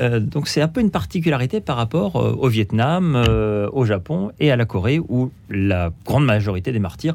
Euh, 0.01 0.19
donc 0.19 0.49
c'est 0.49 0.63
un 0.63 0.69
peu 0.69 0.81
une 0.81 0.91
particularité 0.91 1.61
par 1.61 1.77
rapport 1.77 2.17
euh, 2.17 2.33
au 2.33 2.49
Vietnam, 2.49 3.15
euh, 3.15 3.69
au 3.75 3.85
Japon 3.85 4.31
et 4.41 4.51
à 4.51 4.57
la 4.57 4.65
Corée 4.65 4.99
où 4.99 5.31
la 5.51 5.93
grande 6.07 6.25
majorité 6.25 6.73
des 6.73 6.79
martyrs 6.79 7.13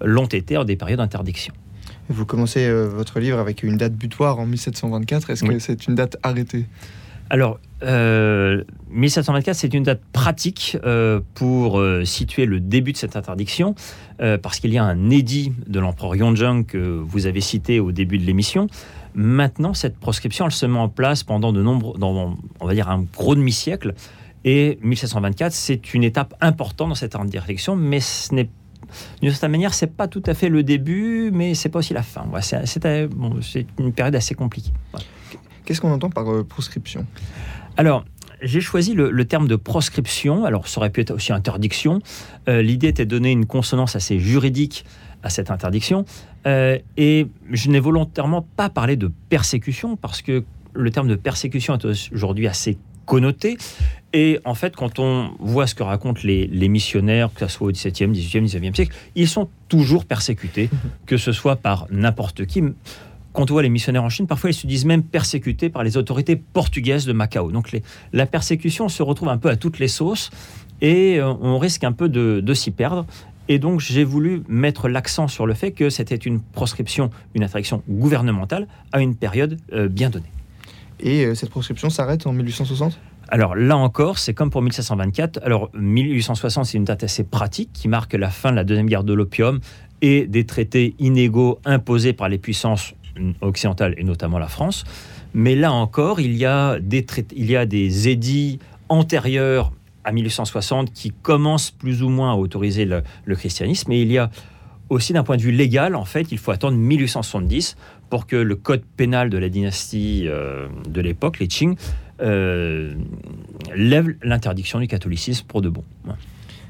l'ont 0.00 0.26
été 0.26 0.56
en 0.56 0.62
des 0.62 0.76
périodes 0.76 1.00
d'interdiction. 1.00 1.54
Vous 2.08 2.24
commencez 2.24 2.72
votre 2.72 3.18
livre 3.18 3.40
avec 3.40 3.64
une 3.64 3.78
date 3.78 3.94
butoir 3.94 4.38
en 4.38 4.46
1724. 4.46 5.30
Est-ce 5.30 5.42
que 5.42 5.58
c'est 5.58 5.88
une 5.88 5.96
date 5.96 6.18
arrêtée? 6.22 6.66
Alors, 7.30 7.58
1724, 7.82 9.48
euh, 9.48 9.52
c'est 9.54 9.74
une 9.74 9.82
date 9.82 10.02
pratique 10.12 10.76
euh, 10.84 11.20
pour 11.34 11.78
euh, 11.78 12.04
situer 12.04 12.46
le 12.46 12.60
début 12.60 12.92
de 12.92 12.96
cette 12.96 13.16
interdiction, 13.16 13.74
parce 14.42 14.60
qu'il 14.60 14.72
y 14.72 14.78
a 14.78 14.84
un 14.84 15.10
édit 15.10 15.52
de 15.66 15.80
l'empereur 15.80 16.14
Yonjung 16.14 16.64
que 16.64 16.78
vous 16.78 17.26
avez 17.26 17.40
cité 17.40 17.80
au 17.80 17.90
début 17.90 18.16
de 18.16 18.24
l'émission. 18.24 18.68
Maintenant, 19.14 19.74
cette 19.74 19.98
proscription, 19.98 20.46
elle 20.46 20.52
se 20.52 20.66
met 20.66 20.78
en 20.78 20.88
place 20.88 21.24
pendant 21.24 21.52
de 21.52 21.60
nombreux, 21.62 21.98
on 22.00 22.66
va 22.66 22.74
dire, 22.74 22.88
un 22.88 23.02
gros 23.02 23.34
demi-siècle. 23.34 23.94
Et 24.44 24.78
1724, 24.82 25.52
c'est 25.52 25.94
une 25.94 26.04
étape 26.04 26.34
importante 26.40 26.90
dans 26.90 26.94
cette 26.94 27.16
interdiction, 27.16 27.74
mais 27.74 28.00
ce 28.00 28.34
n'est 28.34 28.48
d'une 29.20 29.30
certaine 29.30 29.50
manière, 29.50 29.74
c'est 29.74 29.88
pas 29.88 30.06
tout 30.06 30.22
à 30.26 30.34
fait 30.34 30.48
le 30.48 30.62
début, 30.62 31.30
mais 31.32 31.54
c'est 31.54 31.68
pas 31.68 31.80
aussi 31.80 31.94
la 31.94 32.02
fin. 32.02 32.24
C'est 32.40 33.66
une 33.78 33.92
période 33.92 34.14
assez 34.14 34.34
compliquée. 34.34 34.72
Qu'est-ce 35.64 35.80
qu'on 35.80 35.92
entend 35.92 36.10
par 36.10 36.30
euh, 36.30 36.44
proscription? 36.44 37.06
Alors, 37.76 38.04
j'ai 38.42 38.60
choisi 38.60 38.94
le, 38.94 39.24
terme 39.24 39.48
de 39.48 39.56
proscription. 39.56 40.44
Alors, 40.44 40.68
ça 40.68 40.78
aurait 40.78 40.90
pu 40.90 41.00
être 41.00 41.12
aussi 41.12 41.32
interdiction. 41.32 42.00
Euh, 42.48 42.62
l'idée 42.62 42.88
était 42.88 43.06
de 43.06 43.10
donner 43.10 43.30
une 43.30 43.46
consonance 43.46 43.96
assez 43.96 44.18
juridique 44.18 44.84
à 45.22 45.30
cette 45.30 45.50
interdiction. 45.50 46.04
Euh, 46.46 46.78
et 46.96 47.26
je 47.50 47.70
n'ai 47.70 47.80
volontairement 47.80 48.46
pas 48.56 48.68
parlé 48.68 48.96
de 48.96 49.10
persécution 49.30 49.96
parce 49.96 50.20
que 50.20 50.44
le 50.74 50.90
terme 50.90 51.08
de 51.08 51.14
persécution 51.14 51.76
est 51.76 52.12
aujourd'hui 52.12 52.46
assez 52.46 52.76
connoté. 53.06 53.56
Et 54.12 54.38
en 54.44 54.54
fait, 54.54 54.76
quand 54.76 54.98
on 54.98 55.30
voit 55.38 55.66
ce 55.66 55.74
que 55.74 55.82
racontent 55.82 56.20
les, 56.24 56.46
les 56.46 56.68
missionnaires, 56.68 57.30
que 57.34 57.46
ce 57.46 57.52
soit 57.52 57.68
au 57.68 57.72
XVIIe, 57.72 58.08
XVIIIe, 58.08 58.44
XIXe 58.44 58.74
siècle, 58.74 58.94
ils 59.14 59.28
sont 59.28 59.48
toujours 59.68 60.04
persécutés, 60.04 60.68
que 61.06 61.16
ce 61.16 61.32
soit 61.32 61.56
par 61.56 61.86
n'importe 61.90 62.44
qui 62.46 62.62
quand 63.34 63.50
on 63.50 63.54
voit 63.54 63.62
les 63.62 63.68
missionnaires 63.68 64.04
en 64.04 64.08
Chine, 64.08 64.26
parfois 64.26 64.50
ils 64.50 64.54
se 64.54 64.66
disent 64.66 64.86
même 64.86 65.02
persécutés 65.02 65.68
par 65.68 65.82
les 65.82 65.96
autorités 65.96 66.36
portugaises 66.36 67.04
de 67.04 67.12
Macao. 67.12 67.50
Donc 67.50 67.76
la 68.12 68.26
persécution 68.26 68.88
se 68.88 69.02
retrouve 69.02 69.28
un 69.28 69.38
peu 69.38 69.50
à 69.50 69.56
toutes 69.56 69.80
les 69.80 69.88
sauces 69.88 70.30
et 70.80 71.18
euh, 71.18 71.34
on 71.40 71.58
risque 71.58 71.84
un 71.84 71.92
peu 71.92 72.08
de, 72.08 72.54
s'y 72.54 72.70
perdre. 72.70 73.04
Et 73.48 73.58
donc 73.58 73.80
j'ai 73.80 74.04
voulu 74.04 74.42
mettre 74.48 74.88
l'accent 74.88 75.28
sur 75.28 75.46
le 75.46 75.52
fait 75.52 75.72
que 75.72 75.90
c'était 75.90 76.14
une 76.14 76.40
proscription, 76.40 77.10
une 77.34 77.42
interdiction 77.42 77.82
gouvernementale 77.88 78.68
à 78.92 79.00
une 79.00 79.16
période 79.16 79.58
euh, 79.72 79.88
bien 79.88 80.10
donnée. 80.10 80.30
Et 81.00 81.26
euh, 81.26 81.34
cette 81.34 81.50
proscription 81.50 81.90
s'arrête 81.90 82.26
en 82.26 82.32
1860 82.32 82.98
alors 83.28 83.56
là 83.56 83.78
encore, 83.78 84.18
c'est 84.18 84.34
comme 84.34 84.50
pour 84.50 84.60
1724. 84.60 85.40
Alors 85.42 85.70
1860, 85.72 86.66
c'est 86.66 86.76
une 86.76 86.84
date 86.84 87.04
assez 87.04 87.24
pratique 87.24 87.70
qui 87.72 87.88
marque 87.88 88.12
la 88.12 88.28
fin 88.28 88.50
de 88.50 88.56
la 88.56 88.64
deuxième 88.64 88.86
guerre 88.86 89.02
de 89.02 89.14
l'opium 89.14 89.60
et 90.02 90.26
des 90.26 90.44
traités 90.44 90.94
inégaux 90.98 91.58
imposés 91.64 92.12
par 92.12 92.28
les 92.28 92.36
puissances 92.36 92.94
occidentale 93.40 93.94
et 93.96 94.04
notamment 94.04 94.38
la 94.38 94.48
France. 94.48 94.84
Mais 95.34 95.54
là 95.56 95.72
encore, 95.72 96.20
il 96.20 96.36
y 96.36 96.44
a 96.44 96.78
des, 96.78 97.04
il 97.34 97.50
y 97.50 97.56
a 97.56 97.66
des 97.66 98.08
édits 98.08 98.58
antérieurs 98.88 99.72
à 100.04 100.12
1860 100.12 100.92
qui 100.92 101.10
commencent 101.10 101.70
plus 101.70 102.02
ou 102.02 102.08
moins 102.08 102.32
à 102.32 102.36
autoriser 102.36 102.84
le, 102.84 103.02
christianisme. 103.34 103.90
Et 103.92 104.02
il 104.02 104.12
y 104.12 104.18
a 104.18 104.30
aussi 104.90 105.12
d'un 105.12 105.24
point 105.24 105.36
de 105.36 105.42
vue 105.42 105.50
légal, 105.50 105.96
en 105.96 106.04
fait, 106.04 106.30
il 106.30 106.38
faut 106.38 106.50
attendre 106.50 106.76
1870 106.76 107.76
pour 108.10 108.26
que 108.26 108.36
le 108.36 108.54
code 108.54 108.82
pénal 108.96 109.30
de 109.30 109.38
la 109.38 109.48
dynastie 109.48 110.24
euh, 110.28 110.68
de 110.88 111.00
l'époque, 111.00 111.38
les 111.40 111.48
Qing, 111.48 111.76
euh, 112.20 112.94
lève 113.74 114.14
l'interdiction 114.22 114.78
du 114.78 114.86
catholicisme 114.86 115.46
pour 115.46 115.62
de 115.62 115.68
bon. 115.68 115.82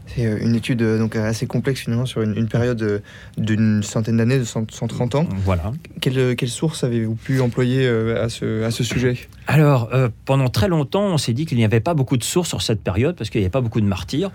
C'est 0.07 0.27
euh, 0.27 0.39
une 0.41 0.55
étude 0.55 0.83
euh, 0.83 0.99
donc 0.99 1.17
assez 1.17 1.47
complexe 1.47 1.81
finalement 1.81 2.07
sur 2.07 2.23
une, 2.23 2.49
période 2.49 2.83
euh, 2.83 2.99
d'une 3.39 3.83
centaine 3.83 4.19
d'années, 4.19 4.39
de 4.39 4.45
130 4.45 5.15
ans. 5.15 5.27
Voilà. 5.45 5.73
Quelle, 6.01 6.37
quelle 6.37 6.49
source 6.49 6.85
avez-vous 6.85 7.15
pu 7.15 7.41
employer 7.41 7.87
à 7.87 8.29
ce, 8.29 8.63
à 8.65 8.71
ce 8.71 8.85
sujet? 8.85 9.17
Alors, 9.47 9.91
pendant 10.25 10.49
très 10.49 10.69
longtemps, 10.69 11.05
on 11.05 11.19
s'est 11.19 11.33
dit 11.33 11.47
qu'il 11.47 11.59
n'y 11.59 11.65
avait 11.65 11.81
pas 11.81 11.95
beaucoup 11.95 12.17
de 12.17 12.25
sources 12.25 12.49
sur 12.49 12.63
cette 12.63 12.83
période 12.83 13.17
parce 13.17 13.31
qu'il 13.31 13.41
n'y 13.41 13.45
avait 13.45 13.51
pas 13.51 13.61
beaucoup 13.61 13.81
de 13.81 13.87
martyrs. 13.87 14.31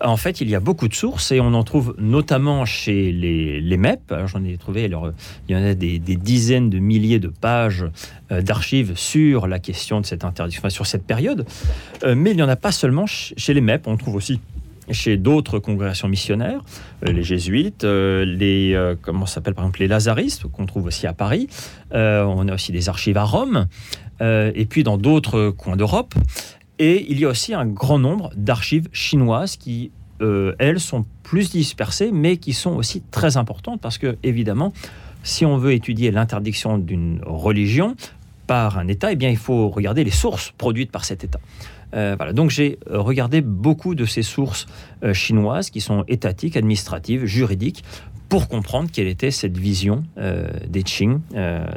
En 0.00 0.16
fait, 0.16 0.40
il 0.40 0.48
y 0.48 0.54
a 0.54 0.60
beaucoup 0.60 0.88
de 0.88 0.94
sources 0.94 1.32
et 1.32 1.40
on 1.40 1.54
en 1.54 1.64
trouve 1.64 1.94
notamment 1.98 2.64
chez 2.64 3.12
les, 3.12 3.60
les 3.60 3.76
MEP. 3.76 4.12
J'en 4.26 4.44
ai 4.44 4.56
trouvé, 4.56 4.84
alors, 4.84 5.12
il 5.48 5.56
y 5.56 5.58
en 5.58 5.64
a 5.64 5.74
des, 5.74 5.98
des 5.98 6.16
dizaines 6.16 6.70
de 6.70 6.78
milliers 6.78 7.18
de 7.18 7.28
pages 7.28 7.86
d'archives 8.30 8.92
sur 8.96 9.46
la 9.46 9.58
question 9.58 10.00
de 10.00 10.06
cette 10.06 10.24
interdiction, 10.24 10.68
sur 10.70 10.86
cette 10.86 11.04
période. 11.04 11.46
mais 12.04 12.30
il 12.30 12.36
n'y 12.36 12.42
en 12.42 12.48
a 12.48 12.56
pas 12.56 12.72
seulement 12.72 13.06
chez 13.06 13.54
les 13.54 13.60
MEP. 13.60 13.86
On 13.86 13.96
trouve 13.96 14.16
aussi 14.16 14.40
chez 14.90 15.16
d'autres 15.16 15.58
congrégations 15.58 16.08
missionnaires, 16.08 16.62
euh, 17.06 17.12
les 17.12 17.22
jésuites, 17.22 17.84
euh, 17.84 18.24
les 18.24 18.74
euh, 18.74 18.94
comment 19.00 19.26
s'appelle 19.26 19.54
par 19.54 19.64
exemple 19.64 19.80
les 19.80 19.88
lazaristes 19.88 20.46
qu'on 20.46 20.66
trouve 20.66 20.86
aussi 20.86 21.06
à 21.06 21.12
Paris. 21.12 21.48
on 21.92 22.48
a 22.48 22.54
aussi 22.54 22.72
des 22.72 22.88
archives 22.88 23.16
à 23.16 23.24
Rome 23.24 23.66
et 24.20 24.66
puis 24.68 24.82
dans 24.82 24.98
d'autres 24.98 25.50
coins 25.50 25.76
d'Europe. 25.76 26.14
Et 26.80 27.06
il 27.10 27.18
y 27.18 27.24
a 27.24 27.28
aussi 27.28 27.54
un 27.54 27.66
grand 27.66 27.98
nombre 27.98 28.30
d'archives 28.36 28.88
chinoises 28.92 29.56
qui 29.56 29.90
elles 30.20 30.80
sont 30.80 31.04
plus 31.22 31.50
dispersées, 31.50 32.10
mais 32.12 32.38
qui 32.38 32.52
sont 32.52 32.72
aussi 32.72 33.02
très 33.10 33.36
importantes 33.36 33.80
parce 33.80 33.98
que 33.98 34.16
évidemment, 34.24 34.72
si 35.22 35.46
on 35.46 35.56
veut 35.56 35.72
étudier 35.72 36.10
l'interdiction 36.10 36.78
d'une 36.78 37.20
religion 37.24 37.94
par 38.48 38.78
un 38.78 38.88
État, 38.88 39.12
eh 39.12 39.16
bien 39.16 39.30
il 39.30 39.36
faut 39.36 39.68
regarder 39.68 40.02
les 40.02 40.10
sources 40.10 40.52
produites 40.56 40.90
par 40.90 41.04
cet 41.04 41.22
État. 41.22 41.40
Euh, 41.94 42.14
voilà. 42.16 42.32
Donc 42.32 42.50
j'ai 42.50 42.78
euh, 42.90 43.00
regardé 43.00 43.40
beaucoup 43.40 43.94
de 43.94 44.04
ces 44.04 44.22
sources 44.22 44.66
euh, 45.02 45.14
chinoises 45.14 45.70
qui 45.70 45.80
sont 45.80 46.04
étatiques, 46.08 46.56
administratives, 46.56 47.24
juridiques, 47.24 47.84
pour 48.28 48.48
comprendre 48.48 48.90
quelle 48.92 49.06
était 49.06 49.30
cette 49.30 49.56
vision 49.56 50.04
des 50.68 50.82
Qing, 50.82 51.20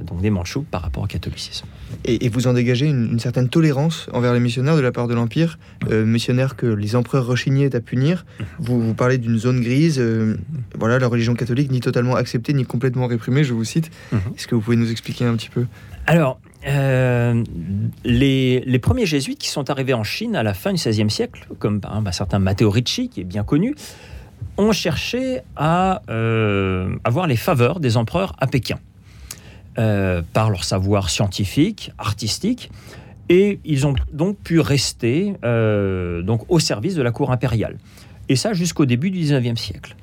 donc 0.03 0.21
des 0.21 0.29
Mandchous, 0.29 0.65
par 0.69 0.81
rapport 0.81 1.01
au 1.01 1.07
catholicisme. 1.07 1.65
Et, 2.03 2.27
vous 2.27 2.45
en 2.45 2.51
dégagez 2.51 2.87
une, 2.87 3.19
certaine 3.19 3.47
tolérance 3.47 4.09
envers 4.11 4.33
les 4.33 4.41
missionnaires 4.41 4.75
de 4.75 4.81
la 4.81 4.91
part 4.91 5.07
de 5.07 5.13
l'Empire, 5.13 5.57
missionnaires 5.89 6.57
que 6.57 6.65
les 6.65 6.97
empereurs 6.97 7.25
rechignaient 7.25 7.73
à 7.73 7.79
punir. 7.79 8.25
Vous, 8.59 8.81
vous 8.81 8.93
parlez 8.93 9.17
d'une 9.17 9.37
zone 9.37 9.61
grise, 9.61 10.03
voilà, 10.77 10.99
la 10.99 11.07
religion 11.07 11.35
catholique 11.35 11.71
ni 11.71 11.79
totalement 11.79 12.17
acceptée 12.17 12.51
ni 12.51 12.65
complètement 12.65 13.07
réprimée, 13.07 13.45
je 13.45 13.53
vous 13.53 13.63
cite. 13.63 13.89
Mhm. 14.11 14.19
Est-ce 14.35 14.45
que 14.45 14.55
vous 14.55 14.59
pouvez 14.59 14.75
nous 14.75 14.91
expliquer 14.91 15.23
un 15.23 15.37
petit 15.37 15.49
peu? 15.49 15.67
Alors, 16.05 16.41
euh, 16.67 17.43
les, 18.03 18.79
premiers 18.79 19.05
jésuites 19.05 19.39
qui 19.39 19.49
sont 19.49 19.69
arrivés 19.69 19.93
en 19.93 20.03
Chine 20.03 20.35
à 20.35 20.43
la 20.43 20.53
fin 20.53 20.73
du 20.73 20.81
XVIe 20.81 21.09
siècle, 21.09 21.47
comme 21.59 21.81
un 21.83 22.11
certain 22.11 22.39
Matteo 22.39 22.69
Ricci, 22.69 23.09
qui 23.09 23.21
est 23.21 23.25
bien 23.25 23.43
connu, 23.43 23.75
ont 24.57 24.71
cherché 24.71 25.41
à 25.55 26.01
euh, 26.09 26.95
avoir 27.03 27.27
les 27.27 27.35
faveurs 27.35 27.79
des 27.79 27.97
empereurs 27.97 28.35
à 28.39 28.47
Pékin, 28.47 28.79
euh, 29.77 30.21
par 30.33 30.49
leur 30.49 30.63
savoir 30.63 31.09
scientifique, 31.09 31.91
artistique, 31.97 32.69
et 33.29 33.59
ils 33.63 33.87
ont 33.87 33.95
donc 34.11 34.37
pu 34.37 34.59
rester 34.59 35.33
donc 35.41 36.41
au 36.49 36.59
service 36.59 36.95
de 36.95 37.01
la 37.01 37.11
cour 37.11 37.31
impériale. 37.31 37.77
Et 38.27 38.35
ça 38.35 38.53
jusqu'au 38.53 38.85
début 38.85 39.09
du 39.09 39.19
XIXe 39.19 39.59
siècle. 39.59 39.95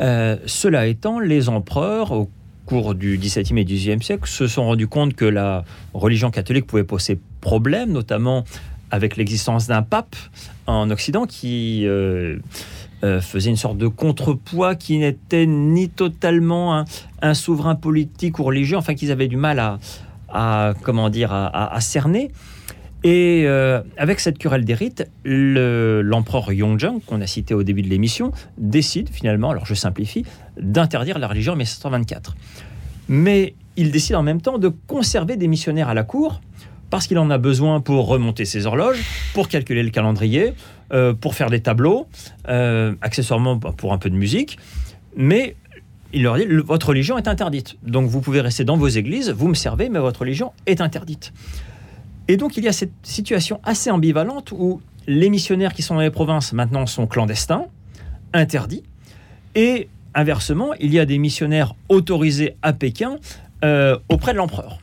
cela 0.00 0.88
étant, 0.88 1.20
les 1.20 1.48
empereurs, 1.48 2.10
au 2.10 2.28
cours 2.70 2.94
du 2.94 3.18
XVIIe 3.18 3.58
et 3.58 3.64
XVIIIe 3.64 4.00
siècle, 4.00 4.28
se 4.28 4.46
sont 4.46 4.64
rendus 4.64 4.86
compte 4.86 5.14
que 5.14 5.24
la 5.24 5.64
religion 5.92 6.30
catholique 6.30 6.68
pouvait 6.68 6.84
poser 6.84 7.18
problème, 7.40 7.90
notamment 7.90 8.44
avec 8.92 9.16
l'existence 9.16 9.66
d'un 9.66 9.82
pape 9.82 10.14
en 10.68 10.88
Occident 10.90 11.26
qui 11.26 11.84
euh, 11.84 12.38
euh, 13.02 13.20
faisait 13.20 13.50
une 13.50 13.56
sorte 13.56 13.76
de 13.76 13.88
contrepoids 13.88 14.76
qui 14.76 14.98
n'était 14.98 15.46
ni 15.46 15.88
totalement 15.88 16.84
un, 17.22 17.34
souverain 17.34 17.74
politique 17.74 18.38
ou 18.38 18.44
religieux, 18.44 18.76
enfin 18.76 18.94
qu'ils 18.94 19.10
avaient 19.10 19.26
du 19.26 19.36
mal 19.36 19.60
à, 20.28 20.74
comment 20.84 21.10
dire, 21.10 21.32
à, 21.32 21.80
cerner. 21.80 22.30
Et 23.02 23.44
euh, 23.46 23.80
avec 23.96 24.20
cette 24.20 24.38
querelle 24.38 24.64
des 24.64 24.74
rites, 24.74 25.10
l'empereur 25.24 26.52
Yongzheng, 26.52 27.00
qu'on 27.04 27.20
a 27.20 27.26
cité 27.26 27.54
au 27.54 27.64
début 27.64 27.82
de 27.82 27.88
l'émission, 27.88 28.30
décide 28.58 29.08
finalement, 29.08 29.50
alors 29.50 29.66
je 29.66 29.74
simplifie, 29.74 30.24
d'interdire 30.60 31.18
la 31.18 31.28
religion 31.28 31.54
en 31.54 31.56
1724. 31.56 32.36
Mais 33.08 33.54
il 33.76 33.90
décide 33.90 34.16
en 34.16 34.22
même 34.22 34.40
temps 34.40 34.58
de 34.58 34.68
conserver 34.68 35.36
des 35.36 35.48
missionnaires 35.48 35.88
à 35.88 35.94
la 35.94 36.04
cour, 36.04 36.40
parce 36.90 37.06
qu'il 37.06 37.18
en 37.18 37.30
a 37.30 37.38
besoin 37.38 37.80
pour 37.80 38.06
remonter 38.08 38.44
ses 38.44 38.66
horloges, 38.66 39.02
pour 39.32 39.48
calculer 39.48 39.82
le 39.82 39.90
calendrier, 39.90 40.54
euh, 40.92 41.14
pour 41.14 41.34
faire 41.34 41.50
des 41.50 41.60
tableaux, 41.60 42.08
euh, 42.48 42.94
accessoirement 43.00 43.56
bah, 43.56 43.72
pour 43.76 43.92
un 43.92 43.98
peu 43.98 44.10
de 44.10 44.16
musique. 44.16 44.58
Mais 45.16 45.56
il 46.12 46.24
leur 46.24 46.36
dit, 46.36 46.46
votre 46.46 46.88
religion 46.88 47.16
est 47.16 47.28
interdite. 47.28 47.76
Donc 47.84 48.08
vous 48.08 48.20
pouvez 48.20 48.40
rester 48.40 48.64
dans 48.64 48.76
vos 48.76 48.88
églises, 48.88 49.30
vous 49.30 49.48
me 49.48 49.54
servez, 49.54 49.88
mais 49.88 50.00
votre 50.00 50.20
religion 50.20 50.52
est 50.66 50.80
interdite. 50.80 51.32
Et 52.26 52.36
donc 52.36 52.56
il 52.56 52.64
y 52.64 52.68
a 52.68 52.72
cette 52.72 52.92
situation 53.02 53.60
assez 53.62 53.90
ambivalente 53.90 54.52
où 54.52 54.80
les 55.06 55.30
missionnaires 55.30 55.72
qui 55.72 55.82
sont 55.82 55.94
dans 55.94 56.00
les 56.00 56.10
provinces 56.10 56.52
maintenant 56.52 56.86
sont 56.86 57.06
clandestins, 57.06 57.66
interdits, 58.32 58.82
et 59.54 59.88
inversement, 60.14 60.74
il 60.80 60.92
y 60.92 60.98
a 60.98 61.06
des 61.06 61.18
missionnaires 61.18 61.74
autorisés 61.88 62.56
à 62.62 62.72
Pékin 62.72 63.18
euh, 63.64 63.98
auprès 64.08 64.32
de 64.32 64.38
l'empereur. 64.38 64.78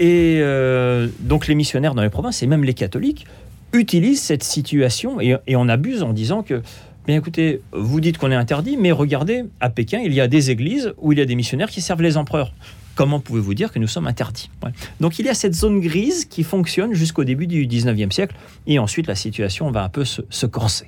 Et 0.00 0.38
euh, 0.40 1.08
donc 1.20 1.46
les 1.46 1.54
missionnaires 1.54 1.94
dans 1.94 2.02
les 2.02 2.10
provinces, 2.10 2.42
et 2.42 2.46
même 2.46 2.64
les 2.64 2.74
catholiques, 2.74 3.26
utilisent 3.72 4.22
cette 4.22 4.42
situation 4.42 5.20
et, 5.20 5.36
et 5.46 5.56
on 5.56 5.68
abuse 5.68 6.02
en 6.02 6.12
disant 6.12 6.42
que, 6.42 6.62
bien 7.06 7.16
écoutez, 7.16 7.60
vous 7.72 8.00
dites 8.00 8.18
qu'on 8.18 8.30
est 8.30 8.36
interdit, 8.36 8.76
mais 8.76 8.92
regardez, 8.92 9.44
à 9.60 9.70
Pékin, 9.70 10.00
il 10.04 10.12
y 10.14 10.20
a 10.20 10.28
des 10.28 10.50
églises 10.50 10.94
où 10.98 11.12
il 11.12 11.18
y 11.18 11.22
a 11.22 11.26
des 11.26 11.34
missionnaires 11.34 11.70
qui 11.70 11.80
servent 11.80 12.02
les 12.02 12.16
empereurs. 12.16 12.52
Comment 12.94 13.18
pouvez-vous 13.18 13.54
dire 13.54 13.72
que 13.72 13.78
nous 13.78 13.88
sommes 13.88 14.06
interdits? 14.06 14.50
Donc 15.00 15.18
il 15.18 15.26
y 15.26 15.28
a 15.28 15.34
cette 15.34 15.54
zone 15.54 15.80
grise 15.80 16.24
qui 16.26 16.44
fonctionne 16.44 16.94
jusqu'au 16.94 17.24
début 17.24 17.48
du 17.48 17.66
19e 17.66 18.12
siècle, 18.12 18.36
et 18.66 18.78
ensuite 18.78 19.08
la 19.08 19.16
situation 19.16 19.70
va 19.70 19.82
un 19.82 19.88
peu 19.88 20.04
se, 20.04 20.22
se 20.30 20.46
corser. 20.46 20.86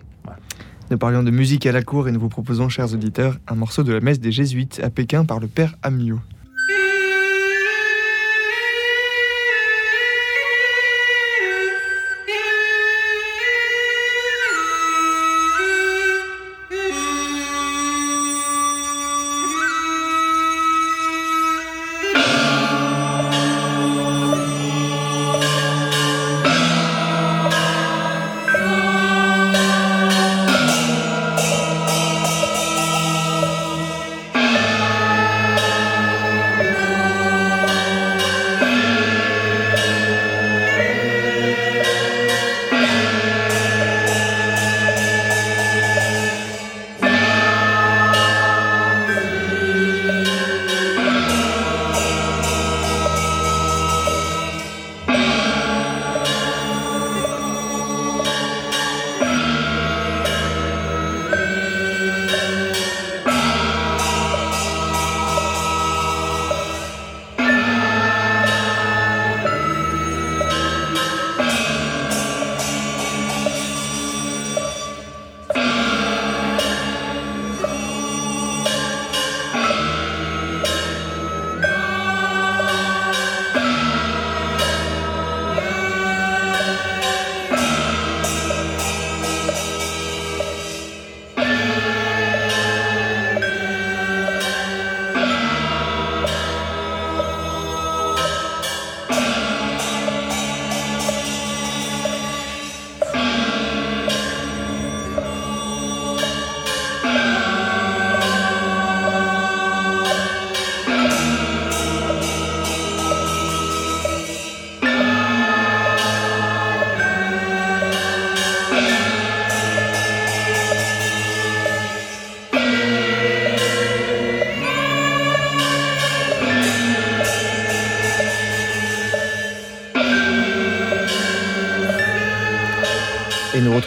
Nous 0.89 0.99
parlions 0.99 1.25
de 1.25 1.33
musique 1.33 1.67
à 1.67 1.73
la 1.73 1.83
cour 1.83 2.07
et 2.07 2.13
nous 2.13 2.21
vous 2.21 2.29
proposons, 2.29 2.69
chers 2.69 2.93
auditeurs, 2.95 3.39
un 3.49 3.57
morceau 3.57 3.83
de 3.83 3.93
la 3.93 4.01
messe 4.01 4.21
des 4.21 4.31
Jésuites 4.31 4.81
à 4.85 4.91
Pékin 4.91 5.25
par 5.25 5.41
le 5.41 5.49
père 5.49 5.75
Amiot. 5.83 6.21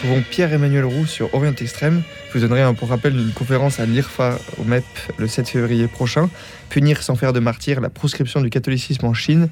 Retrouvons 0.00 0.22
Pierre-Emmanuel 0.30 0.86
Roux 0.86 1.04
sur 1.04 1.34
Orient 1.34 1.54
Extrême. 1.60 2.02
Je 2.28 2.38
vous 2.38 2.40
donnerai 2.40 2.62
un, 2.62 2.72
pour 2.72 2.88
rappel 2.88 3.14
une 3.14 3.32
conférence 3.32 3.80
à 3.80 3.86
l'IRFA 3.86 4.38
au 4.58 4.64
MEP 4.64 4.84
le 5.18 5.26
7 5.26 5.46
février 5.46 5.88
prochain. 5.88 6.30
Punir 6.70 7.02
sans 7.02 7.16
faire 7.16 7.34
de 7.34 7.40
martyr, 7.40 7.82
la 7.82 7.90
proscription 7.90 8.40
du 8.40 8.48
catholicisme 8.48 9.04
en 9.04 9.12
Chine, 9.12 9.50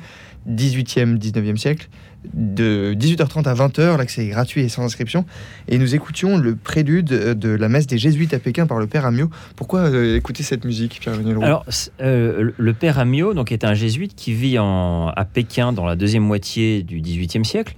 18e, 0.49 1.19
19e 1.19 1.57
siècle. 1.59 1.89
De 2.33 2.95
18h30 2.99 3.47
à 3.47 3.55
20h, 3.55 3.99
l'accès 3.99 4.25
est 4.25 4.29
gratuit 4.29 4.63
et 4.63 4.71
sans 4.71 4.85
inscription. 4.85 5.27
Et 5.69 5.77
nous 5.77 5.95
écoutions 5.95 6.39
le 6.39 6.57
prélude 6.57 7.09
de 7.09 7.49
la 7.51 7.69
messe 7.69 7.87
des 7.87 7.99
jésuites 7.99 8.33
à 8.33 8.39
Pékin 8.39 8.67
par 8.67 8.79
le 8.79 8.87
père 8.87 9.05
Amiot. 9.05 9.29
Pourquoi 9.55 9.81
euh, 9.81 10.17
écouter 10.17 10.43
cette 10.43 10.65
musique, 10.65 10.99
Pierre-Emmanuel 10.99 11.37
Roux? 11.37 11.45
Alors, 11.45 11.67
euh, 12.01 12.53
le 12.57 12.73
père 12.73 12.99
Amiot 12.99 13.35
donc, 13.35 13.53
est 13.53 13.65
un 13.65 13.75
jésuite 13.75 14.15
qui 14.15 14.33
vit 14.33 14.59
en, 14.59 15.09
à 15.09 15.27
Pékin 15.27 15.75
dans 15.75 15.85
la 15.85 15.95
deuxième 15.95 16.25
moitié 16.25 16.83
du 16.83 17.03
18e 17.03 17.45
siècle 17.45 17.75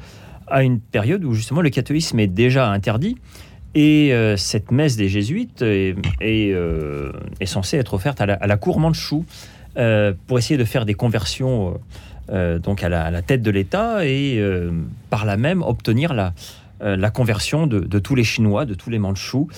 à 0.51 0.63
une 0.63 0.81
période 0.81 1.25
où 1.25 1.35
justement 1.35 1.61
le 1.61 1.71
catholicisme 1.71 2.19
est 2.21 2.27
déjà 2.27 2.69
interdit. 2.71 3.17
Et 3.75 4.13
euh, 4.13 4.37
cette 4.37 4.73
messe 4.73 4.97
des 4.97 5.09
jésuites 5.09 5.63
est, 5.63 5.95
est, 6.21 6.53
euh, 6.53 7.13
censée 7.45 7.77
être 7.77 7.95
offerte 7.95 8.21
à 8.21 8.27
la, 8.27 8.57
cour 8.57 8.81
Mandchou 8.81 9.25
euh, 9.77 10.13
pour 10.27 10.39
essayer 10.39 10.57
de 10.57 10.65
faire 10.65 10.85
des 10.85 10.95
conversions 10.95 11.79
donc 12.63 12.85
à 12.85 12.89
la, 12.89 13.23
tête 13.23 13.43
de 13.43 13.51
l'État 13.51 14.07
et 14.07 14.41
par 15.09 15.25
là 15.25 15.37
même 15.37 15.63
obtenir 15.63 16.15
la, 16.15 17.11
conversion 17.11 17.67
de, 17.67 17.81
de, 17.81 17.99
tous 17.99 18.15
les 18.15 18.23
Chinois, 18.23 18.67
de 18.67 18.75
tous 18.75 18.89
les 18.89 19.01
Mandchous, 19.01 19.49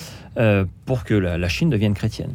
pour 0.85 1.03
que 1.03 1.13
la 1.13 1.49
Chine 1.49 1.69
devienne 1.69 1.93
chrétienne. 1.93 2.33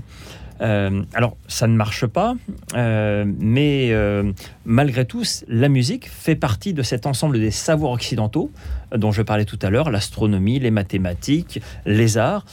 Euh, 0.60 1.02
alors, 1.14 1.36
ça 1.46 1.66
ne 1.66 1.74
marche 1.74 2.06
pas, 2.06 2.34
euh, 2.74 3.24
mais 3.38 3.88
euh, 3.90 4.32
malgré 4.64 5.04
tout, 5.04 5.22
la 5.46 5.68
musique 5.68 6.08
fait 6.08 6.34
partie 6.34 6.72
de 6.72 6.82
cet 6.82 7.06
ensemble 7.06 7.38
des 7.38 7.50
savoirs 7.50 7.92
occidentaux 7.92 8.50
dont 8.94 9.12
je 9.12 9.22
parlais 9.22 9.44
tout 9.44 9.58
à 9.62 9.70
l'heure, 9.70 9.90
l'astronomie, 9.90 10.58
les 10.58 10.70
mathématiques, 10.70 11.60
les 11.84 12.16
arts, 12.16 12.44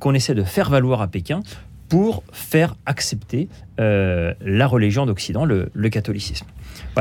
qu'on 0.00 0.12
essaie 0.12 0.34
de 0.34 0.42
faire 0.42 0.68
valoir 0.68 1.00
à 1.00 1.08
Pékin 1.08 1.40
pour 1.88 2.22
faire 2.32 2.74
accepter 2.84 3.48
la 3.78 4.66
religion 4.66 5.06
d'Occident, 5.06 5.46
le, 5.46 5.88
catholicisme. 5.88 6.44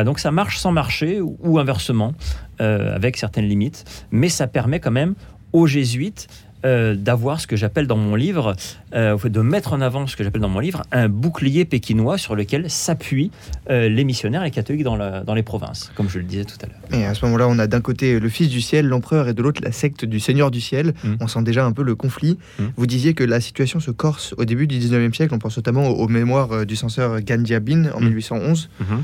donc 0.05 0.19
ça 0.19 0.31
marche 0.31 0.57
sans 0.57 0.71
marcher 0.71 1.19
ou 1.19 1.59
inversement, 1.59 2.13
avec 2.59 3.17
certaines 3.17 3.47
limites, 3.47 3.83
mais 4.11 4.29
ça 4.29 4.47
permet 4.47 4.79
quand 4.79 4.91
même 4.91 5.15
aux 5.51 5.67
jésuites 5.67 6.29
euh, 6.63 6.93
d'avoir 6.95 7.41
ce 7.41 7.47
que 7.47 7.55
j'appelle 7.55 7.87
dans 7.87 7.97
mon 7.97 8.13
livre, 8.13 8.55
euh, 8.93 9.17
de 9.17 9.41
mettre 9.41 9.73
en 9.73 9.81
avant 9.81 10.05
ce 10.05 10.15
que 10.15 10.23
j'appelle 10.23 10.41
dans 10.41 10.49
mon 10.49 10.59
livre, 10.59 10.83
un 10.91 11.09
bouclier 11.09 11.65
pékinois 11.65 12.19
sur 12.19 12.35
lequel 12.35 12.69
s'appuient 12.69 13.31
euh, 13.71 13.89
les 13.89 14.03
missionnaires 14.03 14.43
et 14.43 14.51
catholiques 14.51 14.83
dans, 14.83 15.23
dans, 15.23 15.33
les 15.33 15.41
provinces, 15.41 15.91
comme 15.95 16.07
je 16.07 16.19
le 16.19 16.23
disais 16.23 16.45
tout 16.45 16.57
à 16.61 16.67
l'heure. 16.67 16.99
Et 17.01 17.05
à 17.05 17.15
ce 17.15 17.25
moment-là, 17.25 17.47
on 17.47 17.57
a 17.57 17.65
d'un 17.65 17.81
côté 17.81 18.19
le 18.19 18.29
Fils 18.29 18.47
du 18.49 18.61
ciel, 18.61 18.85
l'empereur, 18.85 19.27
et 19.27 19.33
de 19.33 19.41
l'autre 19.41 19.61
la 19.63 19.71
secte 19.71 20.05
du 20.05 20.19
Seigneur 20.19 20.51
du 20.51 20.61
ciel. 20.61 20.93
Mm. 21.03 21.15
On 21.19 21.27
sent 21.27 21.41
déjà 21.41 21.65
un 21.65 21.71
peu 21.71 21.81
le 21.81 21.95
conflit. 21.95 22.37
Mm. 22.59 22.63
Vous 22.75 22.85
disiez 22.85 23.15
que 23.15 23.23
la 23.23 23.41
situation 23.41 23.79
se 23.79 23.89
corse 23.89 24.35
au 24.37 24.45
début 24.45 24.67
du 24.67 24.77
19e 24.77 25.15
siècle. 25.15 25.33
On 25.33 25.39
pense 25.39 25.57
notamment 25.57 25.87
aux, 25.87 26.07
mémoires 26.07 26.67
du 26.67 26.75
censeur 26.75 27.21
Gandiabin 27.21 27.89
en 27.95 28.01
1811. 28.01 28.69
Mm. 28.79 28.83
Mm-hmm. 28.83 28.97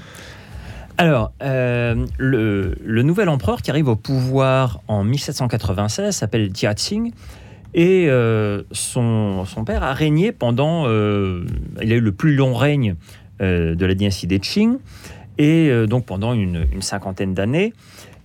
Alors, 1.00 1.32
le, 1.42 2.76
le, 2.84 3.02
nouvel 3.04 3.30
empereur 3.30 3.62
qui 3.64 3.72
arrive 3.72 3.88
au 3.88 3.96
pouvoir 3.96 4.82
en 4.88 5.04
1796 5.04 6.16
s'appelle 6.16 6.52
Jia 6.54 6.76
Qing. 6.76 7.14
Et 7.78 8.08
euh, 8.10 8.64
son, 8.72 9.46
père 9.64 9.84
a 9.84 9.94
régné 9.94 10.32
pendant. 10.32 10.86
Euh, 10.88 11.46
il 11.80 11.94
a 11.94 11.96
eu 11.96 12.02
le 12.02 12.12
plus 12.12 12.36
long 12.36 12.56
règne 12.56 12.96
euh, 13.40 13.76
de 13.76 13.86
la 13.86 13.94
dynastie 13.94 14.26
des 14.26 14.40
Qing, 14.40 14.78
et 15.38 15.72
donc 15.88 16.06
pendant 16.08 16.34
une, 16.34 16.66
cinquantaine 16.82 17.36
d'années. 17.36 17.74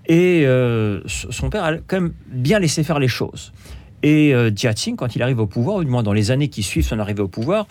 Et 0.08 0.46
son 1.06 1.50
père 1.50 1.64
a 1.64 1.74
quand 1.86 2.00
même 2.00 2.12
bien 2.28 2.58
laissé 2.58 2.82
faire 2.82 2.98
les 2.98 3.08
choses. 3.08 3.52
Et 4.02 4.34
Jia 4.56 4.72
Qing, 4.72 4.96
quand 4.96 5.14
il 5.14 5.22
arrive 5.22 5.38
au 5.38 5.46
pouvoir, 5.46 5.76
ou 5.76 5.84
du 5.84 5.90
moins 5.90 6.02
dans 6.02 6.14
les 6.14 6.30
années 6.30 6.48
qui 6.48 6.62
suivent 6.62 6.86
son 6.86 6.98
arrivée 6.98 7.22
au 7.22 7.28
pouvoir, 7.28 7.66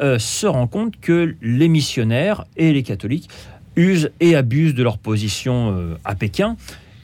se 0.00 0.46
rend 0.46 0.66
compte 0.66 0.98
que 0.98 1.36
les 1.42 1.68
missionnaires 1.68 2.46
et 2.56 2.72
les 2.72 2.82
catholiques 2.82 3.28
usent 3.76 4.10
et 4.20 4.34
abusent 4.34 4.74
de 4.74 4.82
leur 4.82 4.96
position 4.96 5.94
à 6.06 6.14
Pékin. 6.14 6.56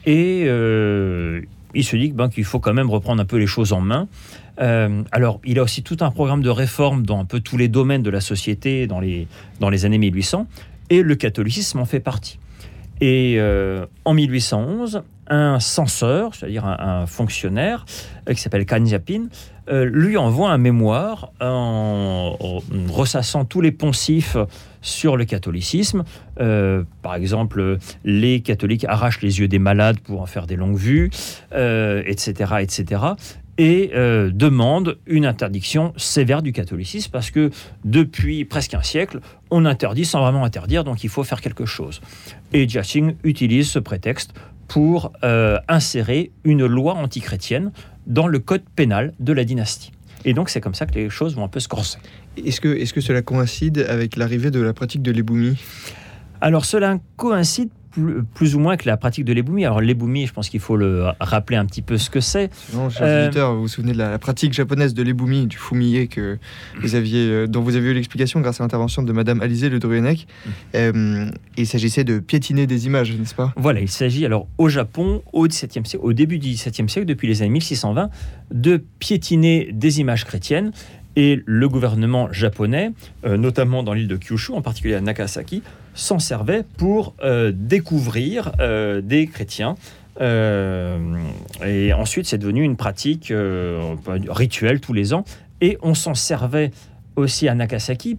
Et 0.07 0.47
il 1.73 1.83
se 1.83 1.95
dit 1.95 2.11
ben, 2.11 2.29
qu'il 2.29 2.43
faut 2.43 2.59
quand 2.59 2.73
même 2.73 2.89
reprendre 2.89 3.21
un 3.21 3.25
peu 3.25 3.37
les 3.37 3.47
choses 3.47 3.73
en 3.73 3.81
main. 3.81 4.07
Euh, 4.59 5.03
alors, 5.11 5.39
il 5.45 5.59
a 5.59 5.63
aussi 5.63 5.83
tout 5.83 5.97
un 6.01 6.11
programme 6.11 6.41
de 6.41 6.49
réforme 6.49 7.05
dans 7.05 7.19
un 7.19 7.25
peu 7.25 7.39
tous 7.39 7.57
les 7.57 7.67
domaines 7.67 8.03
de 8.03 8.09
la 8.09 8.21
société 8.21 8.87
dans 8.87 8.99
les, 8.99 9.27
années 9.85 9.97
1800, 9.97 10.47
et 10.89 11.01
le 11.01 11.15
catholicisme 11.15 11.79
en 11.79 11.85
fait 11.85 11.99
partie. 11.99 12.39
Et 13.01 13.35
euh, 13.37 13.85
en 14.05 14.13
1811, 14.13 15.03
un 15.27 15.59
censeur, 15.59 16.35
c'est-à-dire 16.35 16.65
un, 16.65 17.05
fonctionnaire 17.05 17.85
euh, 18.29 18.33
qui 18.33 18.41
s'appelle 18.41 18.65
Kan 18.65 18.83
lui 19.67 20.17
envoie 20.17 20.51
un 20.51 20.57
mémoire 20.57 21.31
en, 21.39 22.35
ressassant 22.89 23.45
tous 23.45 23.61
les 23.61 23.71
poncifs 23.71 24.35
sur 24.81 25.15
le 25.15 25.23
catholicisme. 25.23 26.03
par 26.35 27.15
exemple, 27.15 27.77
les 28.03 28.41
catholiques 28.41 28.83
arrachent 28.83 29.21
les 29.21 29.39
yeux 29.39 29.47
des 29.47 29.59
malades 29.59 29.99
pour 29.99 30.21
en 30.21 30.25
faire 30.25 30.47
des 30.47 30.57
longues 30.57 30.75
vues, 30.75 31.11
etc., 31.53 32.55
etc 32.59 33.13
et 33.57 33.91
euh, 33.93 34.31
demande 34.33 34.97
une 35.05 35.25
interdiction 35.25 35.93
sévère 35.97 36.41
du 36.41 36.51
catholicisme 36.51 37.11
parce 37.11 37.29
que 37.29 37.51
depuis 37.83 38.45
presque 38.45 38.73
un 38.73 38.81
siècle, 38.81 39.19
on 39.51 39.65
interdit 39.65 40.05
sans 40.05 40.21
vraiment 40.21 40.43
interdire, 40.43 40.83
donc 40.83 41.03
il 41.03 41.09
faut 41.09 41.23
faire 41.23 41.41
quelque 41.41 41.65
chose. 41.65 42.01
Et 42.51 42.67
Jiaqing 42.67 43.15
utilise 43.23 43.69
ce 43.69 43.79
prétexte 43.79 44.33
pour 44.67 45.11
euh, 45.23 45.59
insérer 45.67 46.31
une 46.43 46.65
loi 46.65 46.93
antichrétienne 46.95 47.71
dans 48.07 48.27
le 48.27 48.39
code 48.39 48.63
pénal 48.75 49.13
de 49.19 49.33
la 49.33 49.45
dynastie. 49.45 49.91
Et 50.25 50.33
donc 50.33 50.49
c'est 50.49 50.61
comme 50.61 50.73
ça 50.73 50.85
que 50.85 50.95
les 50.95 51.09
choses 51.09 51.35
vont 51.35 51.43
un 51.43 51.49
peu 51.49 51.59
se 51.59 51.67
corser. 51.67 51.99
Est-ce 52.37 52.61
que, 52.61 52.69
est 52.69 52.85
-ce 52.85 52.93
que 52.93 53.01
cela 53.01 53.21
coïncide 53.21 53.85
avec 53.89 54.15
l'arrivée 54.15 54.51
de 54.51 54.61
la 54.61 54.73
pratique 54.73 55.01
de 55.01 55.11
l'éboumie 55.11 55.57
Alors 56.41 56.65
cela 56.65 56.99
coïncide 57.17 57.69
plus, 58.33 58.55
ou 58.55 58.59
moins 58.59 58.77
que 58.77 58.87
la 58.87 58.97
pratique 58.97 59.25
de 59.25 59.33
l'éboumi. 59.33 59.65
Alors 59.65 59.81
l'éboumi, 59.81 60.25
je 60.25 60.33
pense 60.33 60.49
qu'il 60.49 60.59
faut 60.59 60.75
le 60.75 61.05
rappeler 61.19 61.57
un 61.57 61.65
petit 61.65 61.81
peu 61.81 61.97
ce 61.97 62.09
que 62.09 62.19
c'est. 62.19 62.49
Non, 62.73 62.89
chers 62.89 63.07
euh, 63.35 63.53
vous 63.53 63.61
vous 63.61 63.67
souvenez 63.67 63.93
de 63.93 63.97
la, 63.97 64.19
pratique 64.19 64.53
japonaise 64.53 64.93
de 64.93 65.03
l'éboumi, 65.03 65.47
du 65.47 65.57
fumier 65.57 66.07
que 66.07 66.37
vous 66.81 66.95
aviez, 66.95 67.27
euh, 67.27 67.47
dont 67.47 67.61
vous 67.61 67.75
avez 67.75 67.91
eu 67.91 67.93
l'explication 67.93 68.39
grâce 68.41 68.61
à 68.61 68.63
l'intervention 68.63 69.03
de 69.03 69.11
Madame 69.13 69.41
Alizé 69.41 69.69
Le 69.69 69.79
Druenec. 69.79 70.27
Euh, 70.75 71.29
il 71.57 71.67
s'agissait 71.67 72.03
de 72.03 72.19
piétiner 72.19 72.67
des 72.67 72.85
images, 72.85 73.15
n'est-ce 73.15 73.35
pas? 73.35 73.53
Voilà, 73.55 73.81
il 73.81 73.89
s'agit 73.89 74.25
alors 74.25 74.47
au 74.57 74.69
Japon, 74.69 75.21
au, 75.33 75.47
17e 75.47 75.85
siècle, 75.85 75.99
au 76.05 76.13
début 76.13 76.39
du 76.39 76.49
XVIIe 76.49 76.89
siècle, 76.89 77.05
depuis 77.05 77.27
les 77.27 77.41
années 77.41 77.51
1620, 77.51 78.09
de 78.51 78.83
piétiner 78.99 79.69
des 79.71 79.99
images 79.99 80.25
chrétiennes 80.25 80.71
et 81.15 81.41
le 81.45 81.69
gouvernement 81.69 82.31
japonais, 82.31 82.91
notamment 83.23 83.83
dans 83.83 83.93
l'île 83.93 84.07
de 84.07 84.17
Kyushu, 84.17 84.53
en 84.53 84.61
particulier 84.61 84.95
à 84.95 85.01
Nagasaki, 85.01 85.61
s'en 85.93 86.19
servait 86.19 86.63
pour 86.77 87.15
euh, 87.23 87.51
découvrir 87.53 88.51
euh, 88.59 89.01
des 89.01 89.27
chrétiens. 89.27 89.75
Euh, 90.21 90.97
et 91.65 91.93
ensuite, 91.93 92.25
c'est 92.25 92.37
devenu 92.37 92.63
une 92.63 92.75
pratique 92.75 93.33
rituelle 94.29 94.79
tous 94.79 94.93
les 94.93 95.13
ans. 95.13 95.23
Et 95.61 95.77
on 95.81 95.93
s'en 95.93 96.13
servait 96.13 96.71
aussi 97.15 97.47
à 97.47 97.55
Nagasaki 97.55 98.17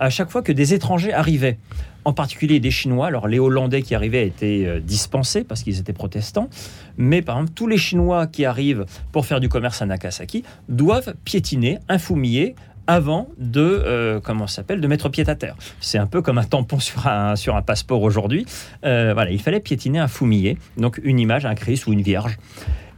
à 0.00 0.10
chaque 0.10 0.30
fois 0.30 0.42
que 0.42 0.52
des 0.52 0.74
étrangers 0.74 1.14
arrivaient, 1.14 1.58
en 2.04 2.12
particulier 2.12 2.60
des 2.60 2.70
Chinois. 2.70 3.06
Alors 3.06 3.28
les 3.28 3.38
Hollandais 3.38 3.82
qui 3.82 3.94
arrivaient 3.94 4.26
étaient 4.26 4.80
dispensés 4.80 5.44
parce 5.44 5.62
qu'ils 5.62 5.78
étaient 5.78 5.92
protestants, 5.92 6.48
mais 6.96 7.22
par 7.22 7.36
exemple 7.36 7.54
tous 7.54 7.66
les 7.66 7.78
Chinois 7.78 8.26
qui 8.26 8.44
arrivent 8.44 8.86
pour 9.12 9.26
faire 9.26 9.40
du 9.40 9.48
commerce 9.48 9.82
à 9.82 9.86
Nagasaki 9.86 10.44
doivent 10.68 11.14
piétiner, 11.24 11.78
infumiller 11.88 12.54
avant 12.88 13.28
de 13.36 13.60
euh, 13.60 14.18
comment 14.18 14.46
s'appelle 14.46 14.80
de 14.80 14.88
mettre 14.88 15.10
pied 15.10 15.28
à 15.28 15.34
terre. 15.36 15.54
C'est 15.78 15.98
un 15.98 16.06
peu 16.06 16.22
comme 16.22 16.38
un 16.38 16.44
tampon 16.44 16.80
sur 16.80 17.06
un 17.06 17.36
sur 17.36 17.54
un 17.54 17.62
passeport 17.62 18.02
aujourd'hui. 18.02 18.46
Euh, 18.84 19.12
voilà, 19.12 19.30
il 19.30 19.40
fallait 19.40 19.60
piétiner 19.60 20.00
un 20.00 20.08
fumier, 20.08 20.56
donc 20.78 20.98
une 21.04 21.20
image, 21.20 21.44
un 21.44 21.54
Christ 21.54 21.86
ou 21.86 21.92
une 21.92 22.00
Vierge. 22.00 22.38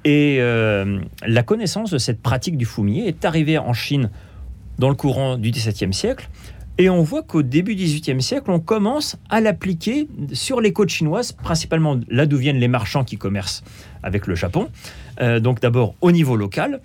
Et 0.05 0.39
euh, 0.41 1.01
la 1.27 1.43
connaissance 1.43 1.91
de 1.91 1.99
cette 1.99 2.23
pratique 2.23 2.57
du 2.57 2.65
fumier 2.65 3.09
est 3.09 3.25
arrivée 3.25 3.59
en 3.59 3.75
Chine 3.75 4.11
dans 4.79 4.89
le 4.89 4.95
courant 4.95 5.37
du 5.37 5.51
XVIIe 5.51 5.93
siècle. 5.93 6.31
Et 6.81 6.88
on 6.88 7.03
voit 7.03 7.23
qu'au 7.23 7.43
début 7.43 7.75
du 7.75 7.85
XVIIIe 7.85 8.23
siècle, 8.23 8.51
on 8.51 8.59
commence 8.59 9.19
à 9.29 9.43
l'appliquer 9.43 10.09
sur 10.33 10.62
les 10.62 10.73
côtes 10.73 10.88
chinoises, 10.88 11.33
principalement 11.33 12.01
là 12.09 12.25
d'où 12.25 12.38
viennent 12.38 12.57
les 12.57 12.69
marchands 12.69 13.05
qui 13.05 13.19
commercent 13.19 13.62
avec 14.03 14.27
le 14.27 14.35
Japon. 14.35 14.71
donc 15.40 15.61
d'abord 15.61 15.95
au 16.01 16.11
niveau 16.11 16.37
local, 16.37 16.81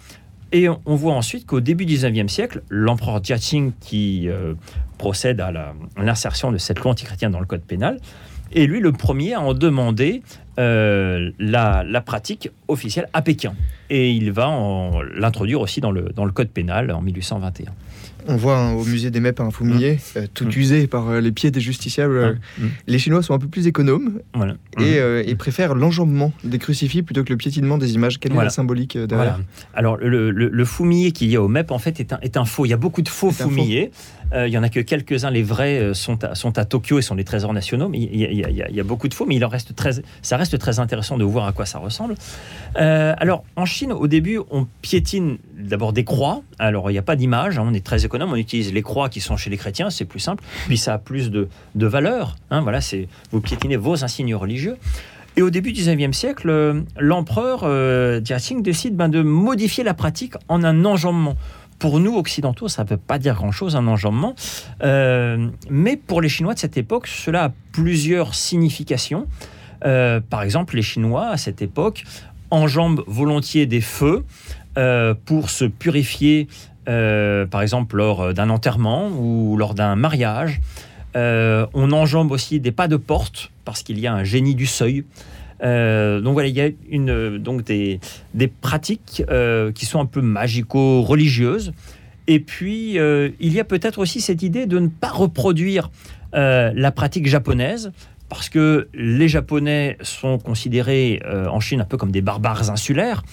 et 0.51 0.67
on 0.67 0.95
voit 0.95 1.13
ensuite 1.13 1.45
qu'au 1.45 1.61
début 1.61 1.85
du 1.85 1.95
19e 1.95 2.27
siècle, 2.27 2.61
l'empereur 2.67 3.23
Jiaqing, 3.23 3.71
qui 3.79 4.27
euh, 4.27 4.53
procède 4.97 5.39
à 5.39 5.53
l'insertion 5.95 6.51
de 6.51 6.57
cette 6.57 6.79
loi 6.79 6.91
antichrétienne 6.91 7.31
dans 7.31 7.39
le 7.39 7.45
code 7.45 7.63
pénal, 7.63 8.01
est 8.53 8.65
lui 8.65 8.81
le 8.81 8.91
premier 8.91 9.33
à 9.33 9.39
en 9.39 9.53
demander 9.53 10.23
euh, 10.59 11.31
la, 11.39 12.01
pratique 12.01 12.49
officielle 12.67 13.07
à 13.13 13.21
Pékin. 13.21 13.53
Et 13.89 14.11
il 14.11 14.33
va 14.33 14.51
l'introduire 15.15 15.61
aussi 15.61 15.79
dans 15.79 15.91
le, 15.91 16.09
dans 16.15 16.25
le 16.25 16.31
code 16.33 16.49
pénal 16.49 16.91
en 16.91 17.01
1821. 17.01 17.71
On 18.27 18.35
voit 18.35 18.57
hein, 18.57 18.73
au 18.73 18.83
musée 18.85 19.11
des 19.11 19.19
Mets 19.19 19.39
un 19.39 19.51
fumier, 19.51 19.99
euh, 20.17 20.25
tout 20.33 20.45
Mm. 20.45 20.49
usé 20.57 20.87
par 20.87 21.09
euh, 21.09 21.19
les 21.21 21.31
pieds 21.31 21.51
des 21.51 21.59
justiciables. 21.59 22.17
euh. 22.17 22.33
Les 22.87 22.99
Chinois 22.99 23.21
sont 23.23 23.33
un 23.33 23.39
peu 23.39 23.47
plus 23.47 23.67
économes 23.67 24.19
Voilà. 24.33 24.53
et, 24.79 24.99
euh, 24.99 25.23
et 25.25 25.35
préfèrent 25.35 25.75
l'enjambement 25.75 26.31
des 26.43 26.57
crucifix 26.59 27.03
plutôt 27.03 27.23
que 27.23 27.29
le 27.31 27.37
piétinement 27.37 27.77
des 27.77 27.93
images. 27.93 28.19
Quelle 28.19 28.31
est 28.31 28.35
la 28.35 28.49
symbolique 28.49 28.97
derrière 28.97 29.35
Voilà. 29.35 29.39
Alors, 29.73 29.97
le, 29.97 30.31
le, 30.31 30.65
qu'il 31.11 31.29
y 31.29 31.35
a 31.35 31.41
au 31.41 31.47
MEP, 31.47 31.71
en 31.71 31.79
fait, 31.79 31.99
est 31.99 32.13
un, 32.13 32.19
est 32.21 32.37
un 32.37 32.45
faux. 32.45 32.65
Il 32.65 32.69
y 32.69 32.73
a 32.73 32.77
beaucoup 32.77 33.01
de 33.01 33.09
faux 33.09 33.29
un 33.29 33.31
faux. 33.31 33.49
Euh, 34.33 34.47
il 34.47 34.53
y 34.53 34.57
en 34.57 34.63
a 34.63 34.69
que 34.69 34.79
quelques-uns. 34.79 35.31
Les 35.31 35.43
vrais 35.43 35.79
euh, 35.79 35.93
sont 35.93 36.23
à, 36.23 36.65
Tokyo 36.65 36.99
et 36.99 37.01
sont 37.01 37.15
les 37.15 37.23
trésors 37.23 37.53
nationaux. 37.53 37.89
Mais 37.89 37.99
il 37.99 38.19
y 38.19 38.79
a, 38.79 38.83
beaucoup 38.83 39.07
de 39.07 39.13
faux. 39.13 39.25
Mais 39.25 39.39
ça 40.21 40.37
reste 40.37 40.57
très 40.59 40.79
intéressant 40.79 41.17
de 41.17 41.23
voir 41.23 41.47
à 41.47 41.51
quoi 41.51 41.65
ça 41.65 41.79
ressemble. 41.79 42.15
Euh, 42.77 43.13
alors, 43.17 43.43
en 43.55 43.65
Chine, 43.65 43.91
au 43.91 44.07
début, 44.07 44.39
on 44.51 44.67
piétine 44.81 45.37
d'abord 45.57 45.93
des 45.93 46.03
croix. 46.03 46.41
Alors, 46.59 46.89
il 46.89 46.93
n'y 46.93 46.99
a 46.99 47.03
pas 47.03 47.15
d'image. 47.15 47.57
hein, 47.57 47.65
on 47.65 47.73
est 47.73 47.85
très 47.85 48.05
économe. 48.05 48.31
On 48.31 48.35
utilise 48.35 48.73
les 48.73 48.81
croix 48.81 49.09
qui 49.09 49.21
sont 49.21 49.37
chez 49.37 49.49
les 49.49 49.57
chrétiens. 49.57 49.89
C'est 49.89 50.05
plus 50.05 50.19
simple. 50.19 50.43
Puis, 50.67 50.77
ça 50.77 50.93
a 50.93 50.97
plus 50.97 51.31
de, 51.31 51.47
valeur. 51.75 52.35
hein, 52.51 52.61
voilà, 52.61 52.81
c'est 52.81 53.07
vous 53.31 53.41
piétinez 53.41 53.77
vos 53.77 54.03
insignes 54.03 54.35
religieux. 54.35 54.77
Et 55.37 55.41
au 55.41 55.49
début 55.49 55.73
du 55.73 55.81
19e 55.81 56.13
siècle, 56.13 56.83
l'empereur 56.97 57.63
euh, 57.63 58.21
Jiaqing 58.23 58.61
décide 58.61 58.95
ben, 58.95 59.09
de 59.09 59.21
modifier 59.21 59.83
la 59.83 59.93
pratique 59.93 60.35
en 60.47 60.63
un 60.63 60.85
enjambement. 60.85 61.35
Pour 61.79 61.99
nous, 61.99 62.15
occidentaux, 62.15 62.67
ça 62.67 62.83
ne 62.83 62.89
veut 62.89 62.97
pas 62.97 63.19
dire 63.19 63.35
grand-chose, 63.35 63.75
un 63.75 63.87
enjambement. 63.87 64.33
Euh, 64.81 65.49
mais 65.69 65.97
pour 65.97 66.21
les 66.21 66.29
Chinois 66.29 66.53
de 66.53 66.59
cette 66.59 66.77
époque, 66.77 67.07
cela 67.07 67.45
a 67.45 67.51
plusieurs 67.73 68.33
significations. 68.33 69.27
Euh, 69.85 70.21
par 70.21 70.41
exemple, 70.43 70.75
les 70.75 70.81
Chinois, 70.81 71.27
à 71.27 71.37
cette 71.37 71.61
époque, 71.61 72.03
enjambent 72.49 73.03
volontiers 73.07 73.65
des 73.65 73.81
feux 73.81 74.23
euh, 74.77 75.13
pour 75.25 75.49
se 75.49 75.65
purifier, 75.65 76.47
par 76.85 77.61
exemple, 77.61 77.97
lors 77.97 78.33
d'un 78.33 78.49
enterrement 78.49 79.09
ou 79.09 79.57
lors 79.57 79.73
d'un 79.73 79.95
mariage. 79.95 80.61
On 81.15 81.91
enjambe 81.91 82.31
aussi 82.31 82.59
des 82.59 82.71
pas 82.71 82.87
de 82.87 82.97
porte 82.97 83.51
parce 83.65 83.81
qu'il 83.81 83.99
y 83.99 84.07
a 84.07 84.13
un 84.13 84.23
génie 84.23 84.55
du 84.55 84.67
seuil. 84.67 85.03
Euh, 85.63 86.21
donc 86.21 86.33
voilà, 86.33 86.49
il 86.49 86.55
y 86.55 86.61
a 86.61 86.69
une, 86.89 87.37
donc 87.37 87.63
des, 87.63 87.99
des 88.33 88.47
pratiques 88.47 89.23
euh, 89.29 89.71
qui 89.71 89.85
sont 89.85 89.99
un 89.99 90.05
peu 90.05 90.21
magico-religieuses. 90.21 91.73
Et 92.27 92.39
puis, 92.39 92.97
euh, 92.97 93.29
il 93.39 93.53
y 93.53 93.59
a 93.59 93.63
peut-être 93.63 93.99
aussi 93.99 94.19
cette 94.19 94.41
idée 94.41 94.65
de 94.65 94.79
ne 94.79 94.87
pas 94.87 95.09
reproduire 95.11 95.91
la 96.37 96.91
pratique 96.91 97.27
japonaise, 97.27 97.93
parce 98.29 98.49
que 98.49 98.87
les 98.93 99.27
Japonais 99.27 99.97
sont 100.01 100.37
considérés 100.39 101.21
euh, 101.25 101.47
en 101.47 101.59
Chine 101.59 101.81
un 101.81 101.85
peu 101.85 101.97
comme 101.97 102.11
des 102.11 102.21
barbares 102.21 102.69
insulaires, 102.69 103.23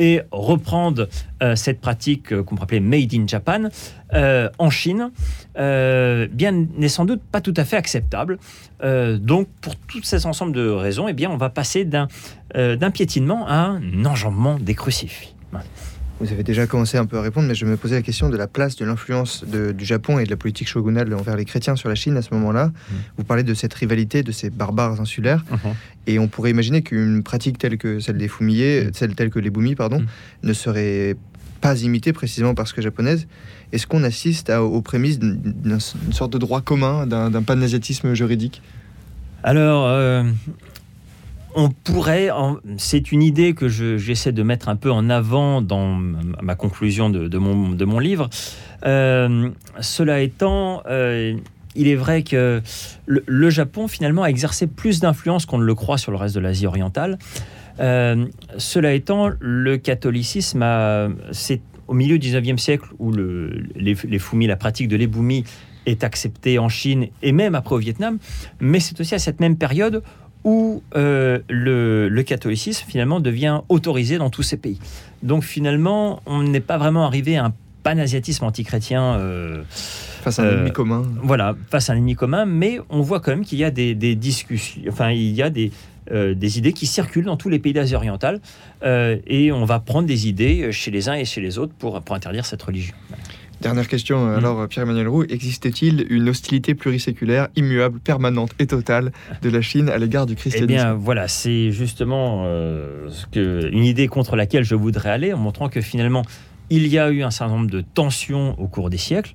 et 0.00 0.22
reprendre 0.32 1.08
euh, 1.42 1.54
cette 1.54 1.80
pratique 1.80 2.32
euh, 2.32 2.42
qu'on 2.42 2.56
appeler 2.56 2.80
Made 2.80 3.12
in 3.14 3.26
Japan 3.26 3.68
euh, 4.14 4.48
en 4.58 4.70
Chine, 4.70 5.10
bien 5.54 6.52
n'est 6.76 6.88
sans 6.88 7.04
doute 7.04 7.20
pas 7.30 7.42
tout 7.42 7.54
à 7.56 7.64
fait 7.64 7.76
acceptable. 7.76 8.38
Donc, 8.82 9.48
pour 9.60 9.76
tous 9.76 10.02
ces 10.02 10.24
ensembles 10.24 10.52
de 10.52 10.68
raisons, 10.70 11.06
eh 11.06 11.12
bien, 11.12 11.30
on 11.30 11.36
va 11.36 11.50
passer 11.50 11.84
d'un 11.84 12.90
piétinement 12.90 13.46
à 13.46 13.54
un 13.54 14.04
enjambement 14.06 14.58
des 14.58 14.74
crucifix. 14.74 15.34
Vous 16.20 16.30
avez 16.32 16.42
déjà 16.42 16.66
commencé 16.66 16.98
un 16.98 17.06
peu 17.06 17.16
à 17.16 17.22
répondre, 17.22 17.48
mais 17.48 17.54
je 17.54 17.64
me 17.64 17.78
posais 17.78 17.94
la 17.94 18.02
question 18.02 18.28
de 18.28 18.36
la 18.36 18.46
place 18.46 18.76
de 18.76 18.84
l'influence 18.84 19.42
du 19.44 19.84
Japon 19.84 20.18
et 20.18 20.24
de 20.24 20.30
la 20.30 20.36
politique 20.36 20.68
shogunale 20.68 21.12
envers 21.14 21.34
les 21.34 21.46
chrétiens 21.46 21.76
sur 21.76 21.88
la 21.88 21.94
Chine 21.94 22.14
à 22.18 22.22
ce 22.22 22.34
moment-là. 22.34 22.66
Mm. 22.66 22.94
Vous 23.16 23.24
parlez 23.24 23.42
de 23.42 23.54
cette 23.54 23.72
rivalité, 23.72 24.22
de 24.22 24.30
ces 24.30 24.50
barbares 24.50 25.00
insulaires, 25.00 25.44
et 26.06 26.18
on 26.18 26.28
pourrait 26.28 26.50
imaginer 26.50 26.82
qu'une 26.82 27.22
pratique 27.22 27.56
telle 27.56 27.78
que 27.78 28.00
celle 28.00 28.18
des 28.18 28.28
fumillés, 28.28 28.84
Mm. 28.84 28.90
celle 28.92 29.14
telle 29.14 29.30
que 29.30 29.38
les 29.38 29.48
boumis, 29.48 29.74
pardon, 29.76 30.00
Mm. 30.00 30.06
ne 30.48 30.52
serait 30.52 31.16
pas 31.62 31.80
imitée 31.80 32.12
précisément 32.12 32.54
parce 32.54 32.74
que 32.74 32.82
japonaise. 32.82 33.26
Est-ce 33.72 33.86
qu'on 33.86 34.02
assiste 34.04 34.50
à- 34.50 34.62
aux 34.62 34.82
prémices 34.82 35.18
d'une 35.18 35.78
sorte 36.12 36.32
de 36.34 36.38
droit 36.38 36.60
commun, 36.60 37.06
d'un 37.06 37.30
d'un 37.30 37.42
panasiatisme 37.42 38.12
juridique? 38.12 38.60
Alors, 39.42 39.86
euh, 39.86 40.22
on 41.54 41.70
pourrait, 41.70 42.30
c'est 42.76 43.12
une 43.12 43.22
idée 43.22 43.54
que 43.54 43.68
je- 43.68 43.96
j'essaie 43.96 44.32
de 44.32 44.42
mettre 44.42 44.68
un 44.68 44.76
peu 44.76 44.90
en 44.90 45.10
avant 45.10 45.62
dans 45.62 45.94
ma 46.42 46.54
conclusion 46.54 47.10
de, 47.10 47.38
mon, 47.38 47.98
livre. 47.98 48.30
Euh, 48.86 49.50
cela 49.80 50.20
étant, 50.20 50.82
euh, 50.88 51.36
il 51.74 51.88
est 51.88 51.96
vrai 51.96 52.22
que 52.22 52.62
le, 53.06 53.50
Japon 53.50 53.88
finalement 53.88 54.22
a 54.22 54.28
exercé 54.28 54.66
plus 54.66 55.00
d'influence 55.00 55.46
qu'on 55.46 55.58
ne 55.58 55.64
le 55.64 55.74
croit 55.74 55.98
sur 55.98 56.12
le 56.12 56.16
reste 56.18 56.34
de 56.34 56.40
l'Asie 56.40 56.66
orientale. 56.66 57.18
Euh, 57.80 58.26
cela 58.58 58.92
étant, 58.92 59.30
le 59.40 59.76
catholicisme 59.76 60.64
c'est 61.32 61.60
au 61.88 61.94
milieu 61.94 62.18
du 62.18 62.28
19e 62.28 62.58
siècle 62.58 62.88
où 62.98 63.10
le, 63.10 63.64
les, 63.74 63.96
les 64.04 64.46
la 64.46 64.56
pratique 64.56 64.86
de 64.88 64.96
l'éboumis 64.96 65.44
est 65.86 66.04
acceptée 66.04 66.58
en 66.58 66.68
Chine 66.68 67.08
et 67.22 67.32
même 67.32 67.54
après 67.54 67.74
au 67.74 67.78
Vietnam, 67.78 68.18
mais 68.60 68.80
c'est 68.80 69.00
aussi 69.00 69.14
à 69.14 69.18
cette 69.18 69.40
même 69.40 69.56
période 69.56 70.02
où 70.44 70.82
euh, 70.96 71.38
le, 71.48 72.08
le 72.08 72.22
catholicisme 72.22 72.84
finalement 72.88 73.20
devient 73.20 73.60
autorisé 73.68 74.18
dans 74.18 74.30
tous 74.30 74.42
ces 74.42 74.56
pays. 74.56 74.78
Donc 75.22 75.44
finalement, 75.44 76.22
on 76.26 76.42
n'est 76.42 76.60
pas 76.60 76.78
vraiment 76.78 77.04
arrivé 77.04 77.36
à 77.36 77.46
un 77.46 77.52
panasiatisme 77.82 78.44
antichrétien. 78.44 79.16
euh, 79.18 79.62
face 79.68 80.38
à 80.38 80.42
un 80.42 80.46
Euh, 80.46 80.56
ennemi 80.58 80.72
commun 80.72 81.02
voilà, 81.22 81.56
face 81.70 81.88
à 81.90 81.94
un 81.94 81.96
ennemi 81.96 82.14
commun, 82.14 82.44
mais 82.44 82.78
on 82.90 83.00
voit 83.00 83.20
quand 83.20 83.30
même 83.30 83.44
qu'il 83.44 83.58
y 83.58 83.64
a 83.64 83.70
des, 83.70 83.94
des 83.94 84.14
discussions, 84.14 84.82
enfin, 84.88 85.10
il 85.10 85.32
y 85.32 85.42
a 85.42 85.48
des, 85.48 85.72
euh, 86.10 86.34
des 86.34 86.58
idées 86.58 86.74
qui 86.74 86.86
circulent 86.86 87.24
dans 87.24 87.38
tous 87.38 87.48
les 87.48 87.58
pays 87.58 87.72
d'Asie 87.72 87.94
orientale, 87.94 88.40
euh, 88.82 89.16
et 89.26 89.50
on 89.52 89.64
va 89.64 89.80
prendre 89.80 90.06
des 90.06 90.28
idées 90.28 90.72
chez 90.72 90.90
les 90.90 91.08
uns 91.08 91.14
et 91.14 91.24
chez 91.24 91.40
les 91.40 91.56
autres 91.58 91.72
pour, 91.78 92.00
pour 92.02 92.14
interdire 92.14 92.44
cette 92.44 92.62
religion. 92.62 92.94
Dernière 93.60 93.88
question, 93.88 94.26
euh, 94.26 94.34
Mm. 94.36 94.38
alors 94.38 94.68
Pierre-Emmanuel 94.68 95.08
Roux, 95.08 95.24
existe-t-il 95.24 96.06
une 96.08 96.28
hostilité 96.30 96.74
pluriséculaire, 96.74 97.48
immuable, 97.56 98.00
permanente 98.00 98.52
et 98.58 98.66
totale 98.66 99.12
de 99.42 99.50
la 99.50 99.60
Chine 99.60 99.88
à 99.90 99.98
l'égard 99.98 100.24
du 100.26 100.32
Eh 100.32 100.36
christianisme? 100.36 100.66
bien, 100.72 100.94
voilà, 100.94 101.28
c'est 101.28 101.70
justement 101.70 102.44
euh, 102.46 103.08
ce 103.10 103.26
que, 103.26 103.68
une 103.70 103.84
idée 103.84 104.08
contre 104.08 104.34
laquelle 104.36 104.64
je 104.64 104.74
voudrais 104.74 105.10
aller, 105.10 105.32
en 105.34 105.38
montrant 105.38 105.68
que 105.68 105.80
finalement, 105.82 106.22
il 106.70 106.86
y 106.86 106.98
a 106.98 107.10
eu 107.10 107.22
un 107.22 107.30
certain 107.30 107.52
nombre 107.54 107.70
de 107.70 107.82
tensions 107.82 108.58
au 108.58 108.66
cours 108.66 108.88
des 108.88 108.96
siècles, 108.98 109.32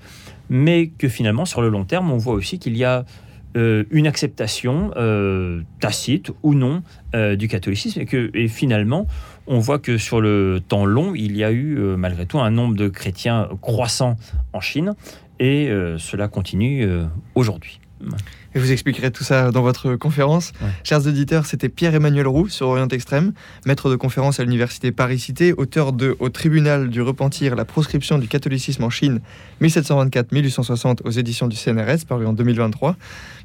mais 0.49 0.87
que 0.87 1.07
finalement, 1.07 1.45
sur 1.45 1.61
le 1.61 1.69
long 1.69 1.83
terme, 1.85 2.09
on 2.11 2.17
voit 2.17 2.33
aussi 2.33 2.57
qu'il 2.57 2.75
y 2.77 2.83
a 2.83 3.05
euh, 3.57 3.83
une 3.91 4.07
acceptation 4.07 4.91
euh, 4.97 5.61
tacite 5.79 6.31
ou 6.43 6.53
non 6.55 6.81
euh, 7.13 7.35
du 7.35 7.47
catholicisme, 7.47 8.01
et 8.01 8.05
que 8.05 8.29
et 8.33 8.47
finalement, 8.47 9.05
on 9.47 9.59
voit 9.59 9.79
que 9.79 9.97
sur 9.97 10.21
le 10.21 10.61
temps 10.65 10.85
long, 10.85 11.13
il 11.15 11.35
y 11.35 11.43
a 11.43 11.51
eu 11.51 11.77
euh, 11.77 11.97
malgré 11.97 12.25
tout 12.25 12.39
un 12.39 12.51
nombre 12.51 12.75
de 12.75 12.87
chrétiens 12.87 13.49
croissant 13.61 14.15
en 14.53 14.61
Chine, 14.61 14.95
et 15.39 15.69
euh, 15.69 15.97
cela 15.97 16.27
continue 16.27 16.83
euh, 16.83 17.05
aujourd'hui. 17.35 17.79
Et 18.55 18.59
vous 18.59 18.71
expliquerez 18.71 19.11
tout 19.11 19.25
ça 19.25 19.51
dans 19.51 19.61
votre 19.61 19.95
conférence. 19.97 20.53
Ouais. 20.61 20.69
Chers 20.85 21.05
auditeurs, 21.05 21.45
c'était 21.45 21.67
Pierre-Emmanuel 21.67 22.25
Roux 22.25 22.47
sur 22.47 22.69
Orient 22.69 22.87
Extrême, 22.87 23.33
maître 23.65 23.89
de 23.89 23.97
conférence 23.97 24.39
à 24.39 24.45
l'université 24.45 24.93
Paris-Cité, 24.93 25.51
auteur 25.51 25.91
de 25.91 26.15
Au 26.19 26.29
tribunal 26.29 26.89
du 26.89 27.01
repentir, 27.01 27.57
la 27.57 27.65
proscription 27.65 28.17
du 28.17 28.29
catholicisme 28.29 28.85
en 28.85 28.89
Chine, 28.89 29.19
1724-1860 29.61 30.99
aux 31.03 31.09
éditions 31.09 31.49
du 31.49 31.57
CNRS, 31.57 32.05
paru 32.07 32.25
en 32.25 32.31
2023. 32.31 32.95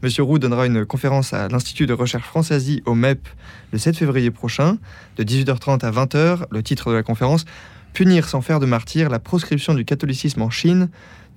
Monsieur 0.04 0.22
Roux 0.22 0.38
donnera 0.38 0.66
une 0.66 0.86
conférence 0.86 1.32
à 1.32 1.48
l'Institut 1.48 1.86
de 1.86 1.92
recherche 1.92 2.24
France-Asie 2.24 2.80
au 2.86 2.94
MEP 2.94 3.26
le 3.72 3.78
7 3.78 3.96
février 3.96 4.30
prochain, 4.30 4.78
de 5.16 5.24
18h30 5.24 5.84
à 5.84 5.90
20h. 5.90 6.44
Le 6.52 6.62
titre 6.62 6.90
de 6.90 6.94
la 6.94 7.02
conférence 7.02 7.46
Punir 7.92 8.28
sans 8.28 8.40
faire 8.40 8.60
de 8.60 8.66
martyr, 8.66 9.10
la 9.10 9.18
proscription 9.18 9.74
du 9.74 9.84
catholicisme 9.84 10.42
en 10.42 10.50
Chine, 10.50 10.88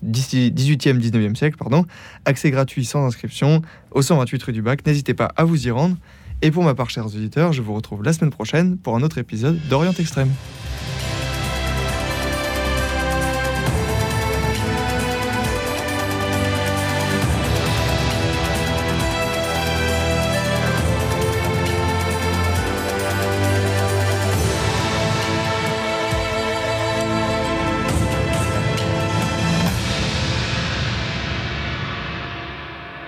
18e, 0.04 1.00
19e 1.00 1.36
siècle, 1.36 1.58
pardon. 1.58 1.86
Accès 2.26 2.52
gratuit 2.52 2.86
sans 2.86 3.06
inscription 3.06 3.62
au 3.92 4.02
128 4.02 4.44
rue 4.44 4.54
du 4.54 4.62
Bac. 4.62 4.86
N'hésitez 4.86 5.14
pas 5.14 5.32
à 5.36 5.44
vous 5.44 5.68
y 5.68 5.72
rendre. 5.72 5.98
Et 6.42 6.52
pour 6.52 6.64
ma 6.64 6.76
part, 6.76 6.90
chers 6.90 7.06
auditeurs, 7.06 7.54
je 7.54 7.62
vous 7.62 7.74
retrouve 7.74 8.04
la 8.04 8.14
semaine 8.14 8.32
prochaine 8.32 8.78
pour 8.78 8.96
un 8.96 9.02
autre 9.02 9.18
épisode 9.18 9.60
d'Orient 9.70 9.94
Extrême. 9.94 10.30